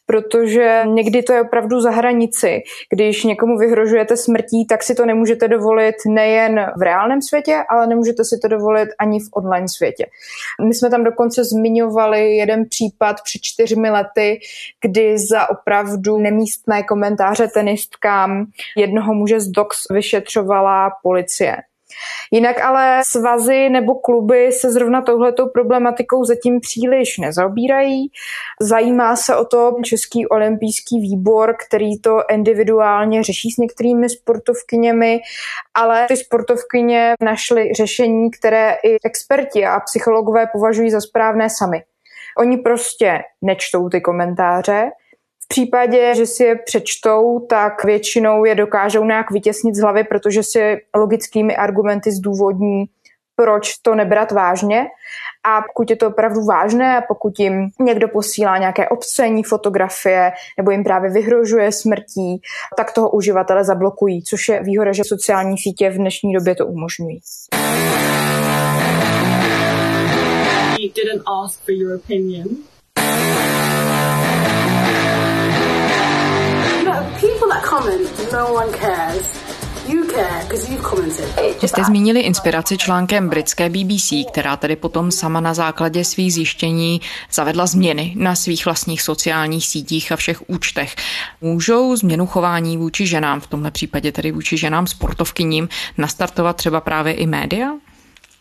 protože 0.06 0.82
někdy 0.86 1.22
to 1.22 1.32
je 1.32 1.42
opravdu 1.42 1.80
za 1.80 1.90
hranici. 1.90 2.62
Když 2.90 3.24
někomu 3.24 3.58
vyhrožujete 3.58 4.16
smrtí, 4.16 4.66
tak 4.66 4.82
si 4.82 4.94
to 4.94 5.06
nemůžete 5.06 5.48
dovolit 5.48 5.94
nejen 6.08 6.72
v 6.76 6.82
reálném 6.82 7.22
světě, 7.22 7.56
ale 7.70 7.86
nemůžete 7.86 8.24
si 8.24 8.38
to 8.42 8.48
dovolit 8.48 8.88
ani 8.98 9.20
v 9.20 9.28
online 9.32 9.68
světě. 9.68 10.06
My 10.68 10.74
jsme 10.74 10.90
tam 10.90 11.04
dokonce 11.04 11.44
zmiňovali 11.44 12.36
jeden 12.36 12.64
případ 12.68 13.16
před 13.24 13.38
čtyřmi 13.42 13.90
lety, 13.90 14.40
kdy 14.80 15.18
za 15.18 15.50
opravdu 15.50 16.18
nemístné 16.18 16.82
komentáře 16.82 17.48
tenistkám 17.54 18.46
jednoho 18.76 19.14
muže 19.14 19.40
z 19.40 19.48
DOX 19.48 19.86
vyšetřovala 19.90 20.90
policie. 21.02 21.56
Jinak 22.32 22.60
ale 22.60 23.02
svazy 23.06 23.68
nebo 23.68 23.94
kluby 23.94 24.52
se 24.52 24.72
zrovna 24.72 25.02
touhletou 25.02 25.48
problematikou 25.48 26.24
zatím 26.24 26.60
příliš 26.60 27.18
nezaobírají. 27.18 28.10
Zajímá 28.60 29.16
se 29.16 29.36
o 29.36 29.44
to 29.44 29.72
Český 29.84 30.26
olympijský 30.26 31.00
výbor, 31.00 31.56
který 31.66 32.00
to 32.00 32.20
individuálně 32.30 33.22
řeší 33.22 33.50
s 33.50 33.56
některými 33.56 34.08
sportovkyněmi, 34.08 35.20
ale 35.74 36.06
ty 36.08 36.16
sportovkyně 36.16 37.14
našly 37.22 37.72
řešení, 37.72 38.30
které 38.30 38.76
i 38.84 38.96
experti 39.04 39.66
a 39.66 39.80
psychologové 39.80 40.46
považují 40.52 40.90
za 40.90 41.00
správné 41.00 41.50
sami. 41.50 41.82
Oni 42.38 42.56
prostě 42.56 43.18
nečtou 43.42 43.88
ty 43.88 44.00
komentáře, 44.00 44.90
případě, 45.50 46.14
že 46.14 46.26
si 46.26 46.44
je 46.44 46.56
přečtou, 46.56 47.46
tak 47.48 47.84
většinou 47.84 48.44
je 48.44 48.54
dokážou 48.54 49.04
nějak 49.04 49.30
vytěsnit 49.30 49.74
z 49.74 49.80
hlavy, 49.80 50.04
protože 50.04 50.42
si 50.42 50.76
logickými 50.96 51.56
argumenty 51.56 52.12
zdůvodní, 52.12 52.84
proč 53.36 53.78
to 53.82 53.94
nebrat 53.94 54.32
vážně. 54.32 54.86
A 55.44 55.62
pokud 55.62 55.90
je 55.90 55.96
to 55.96 56.08
opravdu 56.08 56.44
vážné 56.44 56.98
a 56.98 57.00
pokud 57.08 57.38
jim 57.38 57.68
někdo 57.80 58.08
posílá 58.08 58.58
nějaké 58.58 58.88
obscení 58.88 59.42
fotografie 59.42 60.32
nebo 60.56 60.70
jim 60.70 60.84
právě 60.84 61.10
vyhrožuje 61.10 61.72
smrtí, 61.72 62.40
tak 62.76 62.92
toho 62.92 63.10
uživatele 63.10 63.64
zablokují, 63.64 64.22
což 64.22 64.48
je 64.48 64.62
výhoda, 64.62 64.92
že 64.92 65.02
sociální 65.04 65.58
sítě 65.58 65.90
v 65.90 65.96
dnešní 65.96 66.32
době 66.32 66.54
to 66.54 66.66
umožňují. 66.66 67.20
didn't 70.94 71.22
ask 71.26 71.64
for 71.64 71.72
your 71.72 71.94
opinion. 71.94 72.48
Comment, 77.70 78.32
no 78.32 78.54
one 78.54 78.72
cares. 78.78 79.40
Jste 81.62 81.84
zmínili 81.84 82.20
inspiraci 82.20 82.78
článkem 82.78 83.28
britské 83.28 83.68
BBC, 83.68 84.12
která 84.32 84.56
tedy 84.56 84.76
potom 84.76 85.10
sama 85.10 85.40
na 85.40 85.54
základě 85.54 86.04
svých 86.04 86.34
zjištění 86.34 87.00
zavedla 87.32 87.66
změny 87.66 88.14
na 88.18 88.34
svých 88.34 88.64
vlastních 88.64 89.02
sociálních 89.02 89.66
sítích 89.66 90.12
a 90.12 90.16
všech 90.16 90.50
účtech. 90.50 90.94
Můžou 91.40 91.96
změnu 91.96 92.26
chování 92.26 92.76
vůči 92.76 93.06
ženám, 93.06 93.40
v 93.40 93.46
tomhle 93.46 93.70
případě 93.70 94.12
tedy 94.12 94.32
vůči 94.32 94.56
ženám 94.56 94.86
sportovkyním, 94.86 95.68
nastartovat 95.98 96.56
třeba 96.56 96.80
právě 96.80 97.12
i 97.12 97.26
média? 97.26 97.72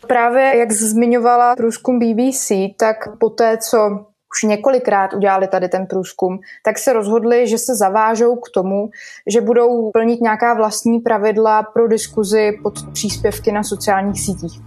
Právě 0.06 0.56
jak 0.56 0.72
zmiňovala 0.72 1.56
průzkum 1.56 1.98
BBC, 1.98 2.52
tak 2.76 2.96
po 3.18 3.30
té, 3.30 3.58
co 3.70 4.06
už 4.34 4.42
několikrát 4.42 5.14
udělali 5.14 5.48
tady 5.48 5.68
ten 5.68 5.86
průzkum, 5.86 6.38
tak 6.64 6.78
se 6.78 6.92
rozhodli, 6.92 7.48
že 7.48 7.58
se 7.58 7.76
zavážou 7.76 8.36
k 8.36 8.50
tomu, 8.50 8.90
že 9.26 9.40
budou 9.40 9.90
plnit 9.90 10.20
nějaká 10.20 10.54
vlastní 10.54 10.98
pravidla 10.98 11.62
pro 11.62 11.88
diskuzi 11.88 12.58
pod 12.62 12.92
příspěvky 12.92 13.52
na 13.52 13.62
sociálních 13.62 14.20
sítích. 14.20 14.60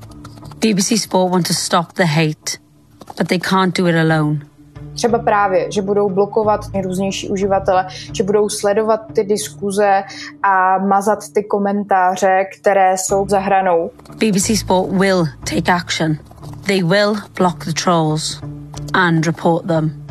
BBC 0.59 1.01
Sport 1.01 1.31
want 1.31 1.47
to 1.47 1.53
stop 1.53 1.85
the 1.95 2.03
hate, 2.03 2.57
but 3.17 3.27
they 3.27 3.39
can't 3.39 3.77
do 3.77 3.87
it 3.87 3.95
alone. 3.95 4.39
Třeba 4.95 5.19
právě, 5.19 5.71
že 5.71 5.81
budou 5.81 6.09
blokovat 6.09 6.61
nejrůznější 6.73 7.29
uživatele, 7.29 7.87
že 8.13 8.23
budou 8.23 8.49
sledovat 8.49 9.01
ty 9.15 9.23
diskuze 9.23 10.03
a 10.43 10.77
mazat 10.77 11.19
ty 11.33 11.43
komentáře, 11.43 12.45
které 12.59 12.97
jsou 12.97 13.25
za 13.29 13.39
hranou. 13.39 13.91
BBC 14.15 14.59
Sport 14.59 14.91
will 14.91 15.25
take 15.39 15.73
action. 15.73 16.17
They 16.67 16.83
will 16.83 17.15
block 17.37 17.65
the 17.65 17.73
trolls 17.83 18.41
and 18.93 19.25
report 19.25 19.67
them. 19.67 20.03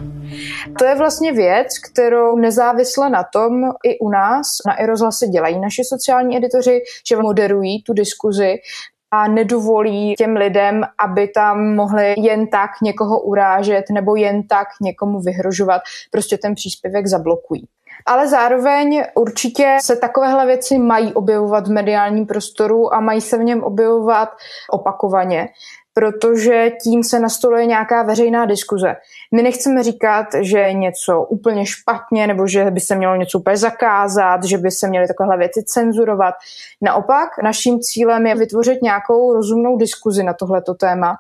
To 0.79 0.85
je 0.85 0.95
vlastně 0.95 1.33
věc, 1.33 1.67
kterou 1.79 2.37
nezávisle 2.37 3.11
na 3.11 3.25
tom 3.33 3.63
i 3.85 3.99
u 3.99 4.09
nás 4.11 4.47
na 4.67 4.75
iRozhlase 4.75 5.27
dělají 5.27 5.61
naši 5.61 5.83
sociální 5.85 6.37
editoři, 6.37 6.81
že 7.09 7.17
moderují 7.17 7.83
tu 7.83 7.93
diskuzi 7.93 8.55
a 9.11 9.29
nedovolí 9.29 10.15
těm 10.15 10.37
lidem, 10.37 10.83
aby 10.99 11.29
tam 11.29 11.75
mohli 11.75 12.15
jen 12.19 12.47
tak 12.47 12.71
někoho 12.83 13.21
urážet 13.21 13.85
nebo 13.93 14.17
jen 14.17 14.43
tak 14.49 14.69
někomu 14.81 15.21
vyhrožovat. 15.21 15.83
Prostě 16.11 16.39
ten 16.39 16.55
příspěvek 16.55 17.07
zablokují. 17.07 17.69
Ale 18.07 18.29
zároveň 18.29 19.05
určitě 19.15 19.79
se 19.81 19.97
takovéhle 19.97 20.47
věci 20.47 20.79
mají 20.79 21.15
objevovat 21.15 21.67
v 21.67 21.71
mediálním 21.71 22.27
prostoru 22.27 22.95
a 22.95 23.01
mají 23.01 23.21
se 23.21 23.39
v 23.39 23.43
něm 23.43 23.63
objevovat 23.63 24.29
opakovaně 24.71 25.49
protože 25.94 26.70
tím 26.85 27.05
se 27.05 27.20
nastoluje 27.20 27.66
nějaká 27.66 28.02
veřejná 28.02 28.44
diskuze. 28.44 28.94
My 29.35 29.42
nechceme 29.42 29.83
říkat, 29.83 30.27
že 30.40 30.59
je 30.59 30.73
něco 30.73 31.23
úplně 31.23 31.66
špatně, 31.66 32.27
nebo 32.27 32.47
že 32.47 32.71
by 32.71 32.81
se 32.81 32.95
mělo 32.95 33.16
něco 33.16 33.38
úplně 33.38 33.57
zakázat, 33.57 34.45
že 34.45 34.59
by 34.59 34.71
se 34.71 34.88
měly 34.88 35.07
takovéhle 35.07 35.38
věci 35.38 35.62
cenzurovat. 35.66 36.35
Naopak, 36.81 37.29
naším 37.42 37.81
cílem 37.81 38.27
je 38.27 38.35
vytvořit 38.35 38.83
nějakou 38.83 39.33
rozumnou 39.35 39.77
diskuzi 39.77 40.23
na 40.23 40.35
tohleto 40.35 40.75
téma 40.75 41.16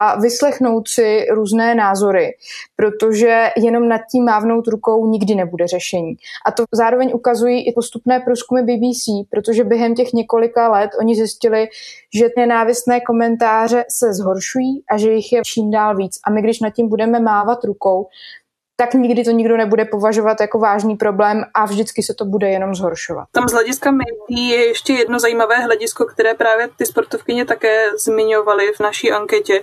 a 0.00 0.20
vyslechnout 0.20 0.88
si 0.88 1.26
různé 1.30 1.74
názory, 1.74 2.30
protože 2.76 3.50
jenom 3.56 3.88
nad 3.88 4.00
tím 4.12 4.24
mávnout 4.24 4.66
rukou 4.68 5.06
nikdy 5.06 5.34
nebude 5.34 5.66
řešení. 5.66 6.14
A 6.46 6.52
to 6.52 6.64
zároveň 6.72 7.10
ukazují 7.14 7.68
i 7.68 7.72
postupné 7.72 8.20
průzkumy 8.20 8.62
BBC, 8.62 9.28
protože 9.30 9.64
během 9.64 9.94
těch 9.94 10.12
několika 10.12 10.68
let 10.68 10.90
oni 11.00 11.14
zjistili, 11.14 11.68
že 12.14 12.28
nenávistné 12.36 13.00
komentáře 13.00 13.84
se 13.88 14.14
zhoršují 14.14 14.84
a 14.90 14.98
že 14.98 15.12
jich 15.12 15.32
je 15.32 15.42
čím 15.44 15.70
dál 15.70 15.96
víc. 15.96 16.18
A 16.26 16.30
my, 16.30 16.42
když 16.42 16.60
nad 16.60 16.70
tím 16.70 16.88
budeme 16.88 17.20
mávat 17.20 17.51
rukou, 17.64 18.08
tak 18.76 18.94
nikdy 18.94 19.24
to 19.24 19.30
nikdo 19.30 19.56
nebude 19.56 19.84
považovat 19.84 20.40
jako 20.40 20.58
vážný 20.58 20.96
problém 20.96 21.44
a 21.54 21.64
vždycky 21.64 22.02
se 22.02 22.14
to 22.14 22.24
bude 22.24 22.48
jenom 22.48 22.74
zhoršovat. 22.74 23.28
Tam 23.32 23.48
z 23.48 23.52
hlediska 23.52 23.90
médií 23.90 24.48
je 24.48 24.66
ještě 24.66 24.92
jedno 24.92 25.20
zajímavé 25.20 25.56
hledisko, 25.56 26.04
které 26.04 26.34
právě 26.34 26.68
ty 26.76 26.86
sportovkyně 26.86 27.44
také 27.44 27.84
zmiňovaly 28.04 28.72
v 28.76 28.80
naší 28.80 29.12
anketě 29.12 29.62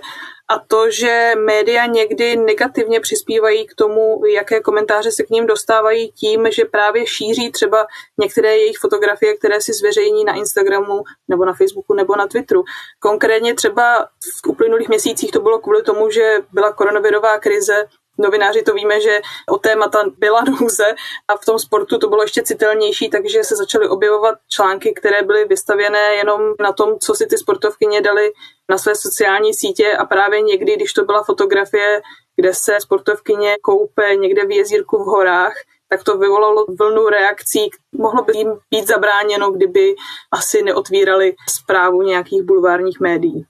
a 0.50 0.58
to, 0.58 0.90
že 0.90 1.32
média 1.36 1.86
někdy 1.86 2.36
negativně 2.36 3.00
přispívají 3.00 3.66
k 3.66 3.74
tomu, 3.74 4.22
jaké 4.26 4.60
komentáře 4.60 5.12
se 5.12 5.22
k 5.22 5.30
ním 5.30 5.46
dostávají 5.46 6.12
tím, 6.12 6.46
že 6.50 6.64
právě 6.64 7.06
šíří 7.06 7.50
třeba 7.52 7.86
některé 8.18 8.58
jejich 8.58 8.78
fotografie, 8.78 9.36
které 9.36 9.60
si 9.60 9.72
zveřejní 9.72 10.24
na 10.24 10.34
Instagramu 10.34 11.02
nebo 11.28 11.44
na 11.44 11.52
Facebooku 11.52 11.94
nebo 11.94 12.16
na 12.16 12.26
Twitteru. 12.26 12.62
Konkrétně 12.98 13.54
třeba 13.54 14.08
v 14.44 14.48
uplynulých 14.48 14.88
měsících 14.88 15.30
to 15.30 15.40
bylo 15.40 15.58
kvůli 15.58 15.82
tomu, 15.82 16.10
že 16.10 16.36
byla 16.52 16.72
koronavirová 16.72 17.38
krize 17.38 17.84
novináři 18.20 18.62
to 18.62 18.74
víme, 18.74 19.00
že 19.00 19.20
o 19.48 19.58
témata 19.58 19.98
byla 20.18 20.44
nouze 20.60 20.94
a 21.28 21.36
v 21.36 21.44
tom 21.44 21.58
sportu 21.58 21.98
to 21.98 22.08
bylo 22.08 22.22
ještě 22.22 22.42
citelnější, 22.42 23.10
takže 23.10 23.44
se 23.44 23.56
začaly 23.56 23.88
objevovat 23.88 24.38
články, 24.48 24.94
které 24.94 25.22
byly 25.22 25.44
vystavěné 25.44 26.14
jenom 26.14 26.40
na 26.60 26.72
tom, 26.72 26.98
co 26.98 27.14
si 27.14 27.26
ty 27.26 27.38
sportovkyně 27.38 28.00
dali 28.00 28.32
na 28.70 28.78
své 28.78 28.94
sociální 28.94 29.54
sítě 29.54 29.92
a 29.92 30.04
právě 30.04 30.40
někdy, 30.40 30.76
když 30.76 30.92
to 30.92 31.04
byla 31.04 31.22
fotografie, 31.22 32.02
kde 32.36 32.54
se 32.54 32.80
sportovkyně 32.80 33.56
koupe 33.62 34.16
někde 34.16 34.46
v 34.46 34.50
jezírku 34.50 34.96
v 34.96 35.06
horách, 35.06 35.54
tak 35.88 36.04
to 36.04 36.18
vyvolalo 36.18 36.66
vlnu 36.78 37.08
reakcí. 37.08 37.70
Mohlo 37.92 38.22
by 38.24 38.38
jim 38.38 38.52
být 38.70 38.88
zabráněno, 38.88 39.50
kdyby 39.50 39.94
asi 40.32 40.62
neotvírali 40.62 41.34
zprávu 41.48 42.02
nějakých 42.02 42.42
bulvárních 42.42 43.00
médií. 43.00 43.44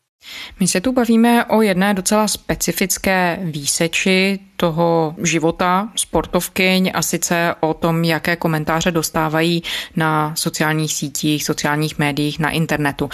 My 0.60 0.68
se 0.68 0.80
tu 0.80 0.92
bavíme 0.92 1.44
o 1.44 1.62
jedné 1.62 1.94
docela 1.94 2.28
specifické 2.28 3.38
výseči 3.42 4.38
toho 4.56 5.14
života 5.22 5.88
sportovkyň 5.96 6.90
a 6.94 7.02
sice 7.02 7.54
o 7.60 7.74
tom, 7.74 8.04
jaké 8.04 8.36
komentáře 8.36 8.90
dostávají 8.90 9.62
na 9.96 10.34
sociálních 10.36 10.94
sítích, 10.94 11.44
sociálních 11.44 11.98
médiích, 11.98 12.38
na 12.38 12.50
internetu. 12.50 13.10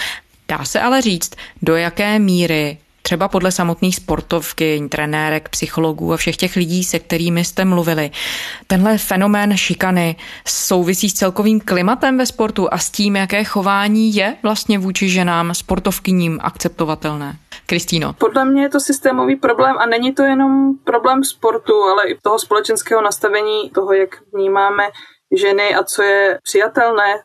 Dá 0.47 0.65
se 0.65 0.81
ale 0.81 1.01
říct, 1.01 1.31
do 1.61 1.75
jaké 1.75 2.19
míry 2.19 2.77
třeba 3.07 3.27
podle 3.27 3.51
samotných 3.51 3.95
sportovky, 3.95 4.87
trenérek, 4.89 5.49
psychologů 5.49 6.13
a 6.13 6.17
všech 6.17 6.37
těch 6.37 6.55
lidí, 6.55 6.83
se 6.83 6.99
kterými 6.99 7.43
jste 7.45 7.65
mluvili. 7.65 8.11
Tenhle 8.67 8.97
fenomén 8.97 9.57
šikany 9.57 10.15
souvisí 10.47 11.09
s 11.09 11.13
celkovým 11.13 11.59
klimatem 11.59 12.17
ve 12.17 12.25
sportu 12.25 12.73
a 12.73 12.77
s 12.77 12.89
tím, 12.89 13.15
jaké 13.15 13.43
chování 13.43 14.15
je 14.15 14.35
vlastně 14.43 14.79
vůči 14.79 15.09
ženám 15.09 15.53
sportovkyním 15.53 16.39
akceptovatelné. 16.43 17.37
Kristýno. 17.65 18.13
Podle 18.13 18.45
mě 18.45 18.61
je 18.61 18.69
to 18.69 18.79
systémový 18.79 19.35
problém 19.35 19.75
a 19.77 19.85
není 19.85 20.13
to 20.13 20.23
jenom 20.23 20.77
problém 20.83 21.23
sportu, 21.23 21.73
ale 21.73 22.09
i 22.09 22.17
toho 22.21 22.39
společenského 22.39 23.01
nastavení, 23.01 23.69
toho, 23.69 23.93
jak 23.93 24.09
vnímáme 24.33 24.83
ženy 25.37 25.75
a 25.75 25.83
co 25.83 26.03
je 26.03 26.39
přijatelné 26.43 27.15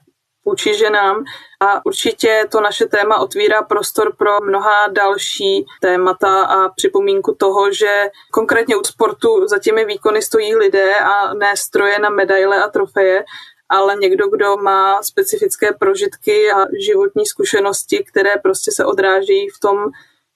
vůči 0.45 0.75
ženám 0.75 1.25
a 1.61 1.87
určitě 1.87 2.45
to 2.51 2.61
naše 2.61 2.87
téma 2.87 3.19
otvírá 3.19 3.63
prostor 3.63 4.17
pro 4.17 4.41
mnoha 4.41 4.87
další 4.93 5.67
témata 5.81 6.45
a 6.45 6.69
připomínku 6.69 7.35
toho, 7.35 7.73
že 7.73 8.11
konkrétně 8.33 8.77
u 8.77 8.85
sportu 8.85 9.47
za 9.49 9.59
těmi 9.59 9.85
výkony 9.85 10.23
stojí 10.23 10.57
lidé 10.57 10.95
a 10.99 11.35
ne 11.35 11.57
stroje 11.57 11.99
na 11.99 12.11
medaile 12.11 12.63
a 12.63 12.69
trofeje, 12.69 13.25
ale 13.69 13.97
někdo, 13.97 14.29
kdo 14.29 14.57
má 14.57 15.03
specifické 15.03 15.73
prožitky 15.73 16.53
a 16.53 16.67
životní 16.87 17.27
zkušenosti, 17.27 18.05
které 18.11 18.37
prostě 18.37 18.73
se 18.73 18.85
odráží 18.85 19.49
v 19.57 19.61
tom, 19.61 19.79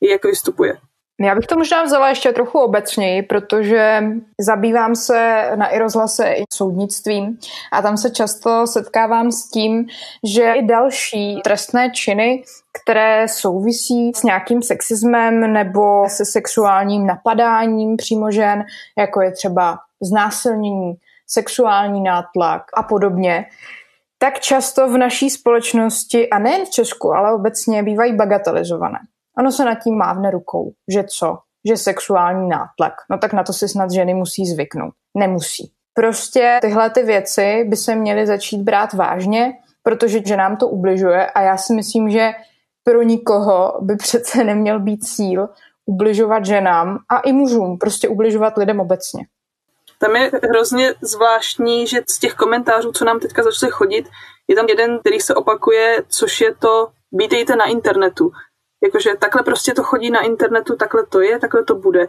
jak 0.01 0.25
vystupuje. 0.25 0.79
Já 1.21 1.35
bych 1.35 1.47
to 1.47 1.57
možná 1.57 1.83
vzala 1.83 2.09
ještě 2.09 2.33
trochu 2.33 2.59
obecněji, 2.59 3.23
protože 3.23 4.03
zabývám 4.41 4.97
se 4.97 5.51
na 5.55 5.69
i 5.69 5.79
rozhlase 5.79 6.33
i 6.33 6.45
soudnictvím 6.53 7.39
a 7.73 7.83
tam 7.83 7.97
se 7.97 8.11
často 8.11 8.67
setkávám 8.67 9.33
s 9.33 9.51
tím, 9.51 9.87
že 10.25 10.53
i 10.53 10.63
další 10.63 11.41
trestné 11.45 11.91
činy, 11.91 12.43
které 12.83 13.29
souvisí 13.29 14.13
s 14.15 14.23
nějakým 14.23 14.63
sexismem 14.63 15.53
nebo 15.53 16.09
se 16.09 16.25
sexuálním 16.25 17.07
napadáním 17.07 17.97
přímo 17.97 18.31
žen, 18.31 18.65
jako 18.99 19.21
je 19.23 19.33
třeba 19.33 19.79
znásilnění, 20.03 20.95
sexuální 21.27 22.01
nátlak 22.01 22.63
a 22.77 22.83
podobně, 22.83 23.47
tak 24.19 24.41
často 24.41 24.89
v 24.89 24.99
naší 24.99 25.31
společnosti, 25.31 26.31
a 26.31 26.39
nejen 26.39 26.67
v 26.67 26.71
Česku, 26.71 27.15
ale 27.15 27.35
obecně, 27.35 27.83
bývají 27.83 28.17
bagatelizované. 28.17 28.99
Ono 29.39 29.53
se 29.53 29.65
nad 29.65 29.75
tím 29.75 29.99
mávne 29.99 30.31
rukou, 30.31 30.73
že 30.89 31.05
co? 31.05 31.39
Že 31.69 31.77
sexuální 31.77 32.49
nátlak. 32.49 32.93
No 33.11 33.19
tak 33.19 33.33
na 33.33 33.43
to 33.43 33.53
si 33.53 33.69
snad 33.69 33.91
ženy 33.91 34.15
musí 34.15 34.47
zvyknout. 34.47 34.95
Nemusí. 35.15 35.73
Prostě 35.95 36.59
tyhle 36.61 36.91
ty 36.91 37.03
věci 37.03 37.65
by 37.69 37.77
se 37.77 37.95
měly 37.95 38.27
začít 38.27 38.63
brát 38.63 38.93
vážně, 38.93 39.53
protože 39.83 40.21
že 40.27 40.37
nám 40.37 40.57
to 40.57 40.69
ubližuje 40.69 41.31
a 41.31 41.41
já 41.41 41.57
si 41.57 41.75
myslím, 41.75 42.11
že 42.11 42.31
pro 42.85 43.03
nikoho 43.03 43.79
by 43.81 43.97
přece 43.97 44.45
neměl 44.45 44.81
být 44.81 45.05
cíl 45.05 45.49
ubližovat 45.87 46.47
ženám 46.47 46.99
a 47.09 47.19
i 47.19 47.33
mužům, 47.33 47.79
prostě 47.79 48.09
ubližovat 48.09 48.57
lidem 48.57 48.81
obecně. 48.81 49.27
Tam 49.99 50.17
je 50.17 50.31
hrozně 50.51 50.95
zvláštní, 51.01 51.87
že 51.87 52.01
z 52.11 52.19
těch 52.19 52.35
komentářů, 52.35 52.93
co 52.93 53.05
nám 53.05 53.21
teďka 53.21 53.43
začaly 53.43 53.73
chodit, 53.73 54.09
je 54.49 54.57
tam 54.57 54.67
jeden, 54.69 54.99
který 54.99 55.21
se 55.21 55.35
opakuje, 55.35 56.03
což 56.09 56.41
je 56.41 56.55
to, 56.55 56.89
vítejte 57.13 57.57
na 57.57 57.65
internetu. 57.65 58.31
Jakože 58.85 59.11
takhle 59.19 59.43
prostě 59.43 59.75
to 59.75 59.83
chodí 59.83 60.11
na 60.11 60.21
internetu, 60.21 60.77
takhle 60.77 61.07
to 61.07 61.21
je, 61.21 61.39
takhle 61.39 61.65
to 61.65 61.75
bude. 61.75 62.07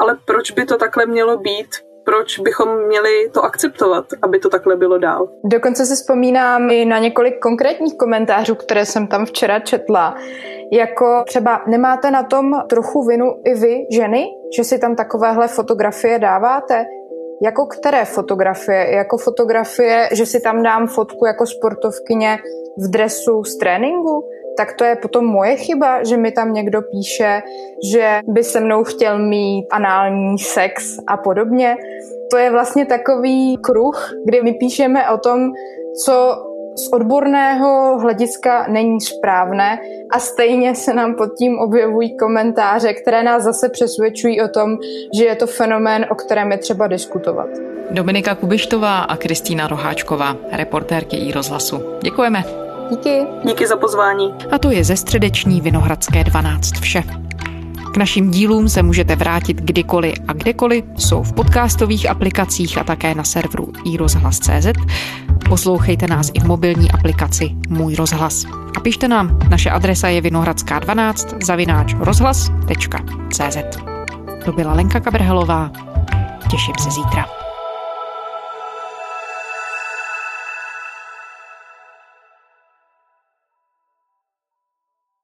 Ale 0.00 0.18
proč 0.24 0.50
by 0.50 0.64
to 0.64 0.76
takhle 0.76 1.06
mělo 1.06 1.36
být? 1.36 1.68
proč 2.04 2.38
bychom 2.38 2.86
měli 2.86 3.30
to 3.34 3.42
akceptovat, 3.42 4.04
aby 4.22 4.38
to 4.38 4.48
takhle 4.48 4.76
bylo 4.76 4.98
dál. 4.98 5.28
Dokonce 5.44 5.86
si 5.86 5.94
vzpomínám 5.94 6.70
i 6.70 6.84
na 6.84 6.98
několik 6.98 7.38
konkrétních 7.38 7.96
komentářů, 7.96 8.54
které 8.54 8.86
jsem 8.86 9.06
tam 9.06 9.26
včera 9.26 9.60
četla. 9.60 10.16
Jako 10.72 11.24
třeba 11.26 11.62
nemáte 11.66 12.10
na 12.10 12.22
tom 12.22 12.52
trochu 12.68 13.06
vinu 13.06 13.26
i 13.44 13.54
vy, 13.54 13.76
ženy, 13.92 14.26
že 14.56 14.64
si 14.64 14.78
tam 14.78 14.96
takovéhle 14.96 15.48
fotografie 15.48 16.18
dáváte? 16.18 16.84
Jako 17.42 17.66
které 17.66 18.04
fotografie? 18.04 18.94
Jako 18.94 19.18
fotografie, 19.18 20.08
že 20.12 20.26
si 20.26 20.40
tam 20.40 20.62
dám 20.62 20.86
fotku 20.86 21.26
jako 21.26 21.46
sportovkyně 21.46 22.38
v 22.78 22.90
dresu 22.90 23.44
z 23.44 23.56
tréninku? 23.58 24.24
Tak 24.56 24.72
to 24.72 24.84
je 24.84 24.96
potom 24.96 25.24
moje 25.24 25.56
chyba, 25.56 26.04
že 26.04 26.16
mi 26.16 26.32
tam 26.32 26.52
někdo 26.52 26.82
píše, 26.82 27.42
že 27.92 28.20
by 28.26 28.44
se 28.44 28.60
mnou 28.60 28.84
chtěl 28.84 29.18
mít 29.18 29.66
anální 29.72 30.38
sex 30.38 30.98
a 31.06 31.16
podobně. 31.16 31.76
To 32.30 32.36
je 32.36 32.50
vlastně 32.50 32.86
takový 32.86 33.56
kruh, 33.56 34.10
kdy 34.26 34.42
my 34.42 34.52
píšeme 34.52 35.10
o 35.10 35.18
tom, 35.18 35.50
co 36.04 36.36
z 36.76 36.92
odborného 36.92 37.98
hlediska 37.98 38.66
není 38.68 39.00
správné 39.00 39.78
a 40.10 40.18
stejně 40.18 40.74
se 40.74 40.94
nám 40.94 41.14
pod 41.14 41.28
tím 41.38 41.58
objevují 41.58 42.16
komentáře, 42.16 42.92
které 42.92 43.22
nás 43.22 43.42
zase 43.42 43.68
přesvědčují 43.68 44.42
o 44.42 44.48
tom, 44.48 44.76
že 45.18 45.24
je 45.24 45.36
to 45.36 45.46
fenomén, 45.46 46.06
o 46.10 46.14
kterém 46.14 46.52
je 46.52 46.58
třeba 46.58 46.86
diskutovat. 46.86 47.48
Dominika 47.90 48.34
Kubištová 48.34 49.00
a 49.00 49.16
Kristýna 49.16 49.66
Roháčková, 49.66 50.36
reportérky 50.52 51.16
i 51.16 51.32
rozhlasu. 51.32 51.82
Děkujeme. 52.02 52.61
Díky. 52.90 53.26
Díky 53.44 53.66
za 53.66 53.76
pozvání. 53.76 54.34
A 54.50 54.58
to 54.58 54.70
je 54.70 54.84
ze 54.84 54.96
středeční 54.96 55.60
Vinohradské 55.60 56.24
12 56.24 56.80
vše. 56.80 57.02
K 57.92 57.96
našim 57.96 58.30
dílům 58.30 58.68
se 58.68 58.82
můžete 58.82 59.16
vrátit 59.16 59.56
kdykoliv 59.56 60.14
a 60.28 60.32
kdekoliv, 60.32 60.84
jsou 60.96 61.22
v 61.22 61.32
podcastových 61.32 62.10
aplikacích 62.10 62.78
a 62.78 62.84
také 62.84 63.14
na 63.14 63.24
serveru 63.24 63.72
iRozhlas.cz. 63.84 64.66
Poslouchejte 65.48 66.06
nás 66.06 66.30
i 66.34 66.40
v 66.40 66.44
mobilní 66.44 66.90
aplikaci 66.90 67.50
Můj 67.68 67.94
rozhlas. 67.94 68.44
A 68.76 68.80
pište 68.80 69.08
nám, 69.08 69.38
naše 69.50 69.70
adresa 69.70 70.08
je 70.08 70.20
vinohradská 70.20 70.78
12 70.78 71.34
zavináč 71.42 71.94
rozhlas.cz. 71.98 73.56
To 74.44 74.52
byla 74.52 74.72
Lenka 74.72 75.00
Kabrhelová. 75.00 75.70
Těším 76.50 76.74
se 76.78 76.90
zítra. 76.90 77.41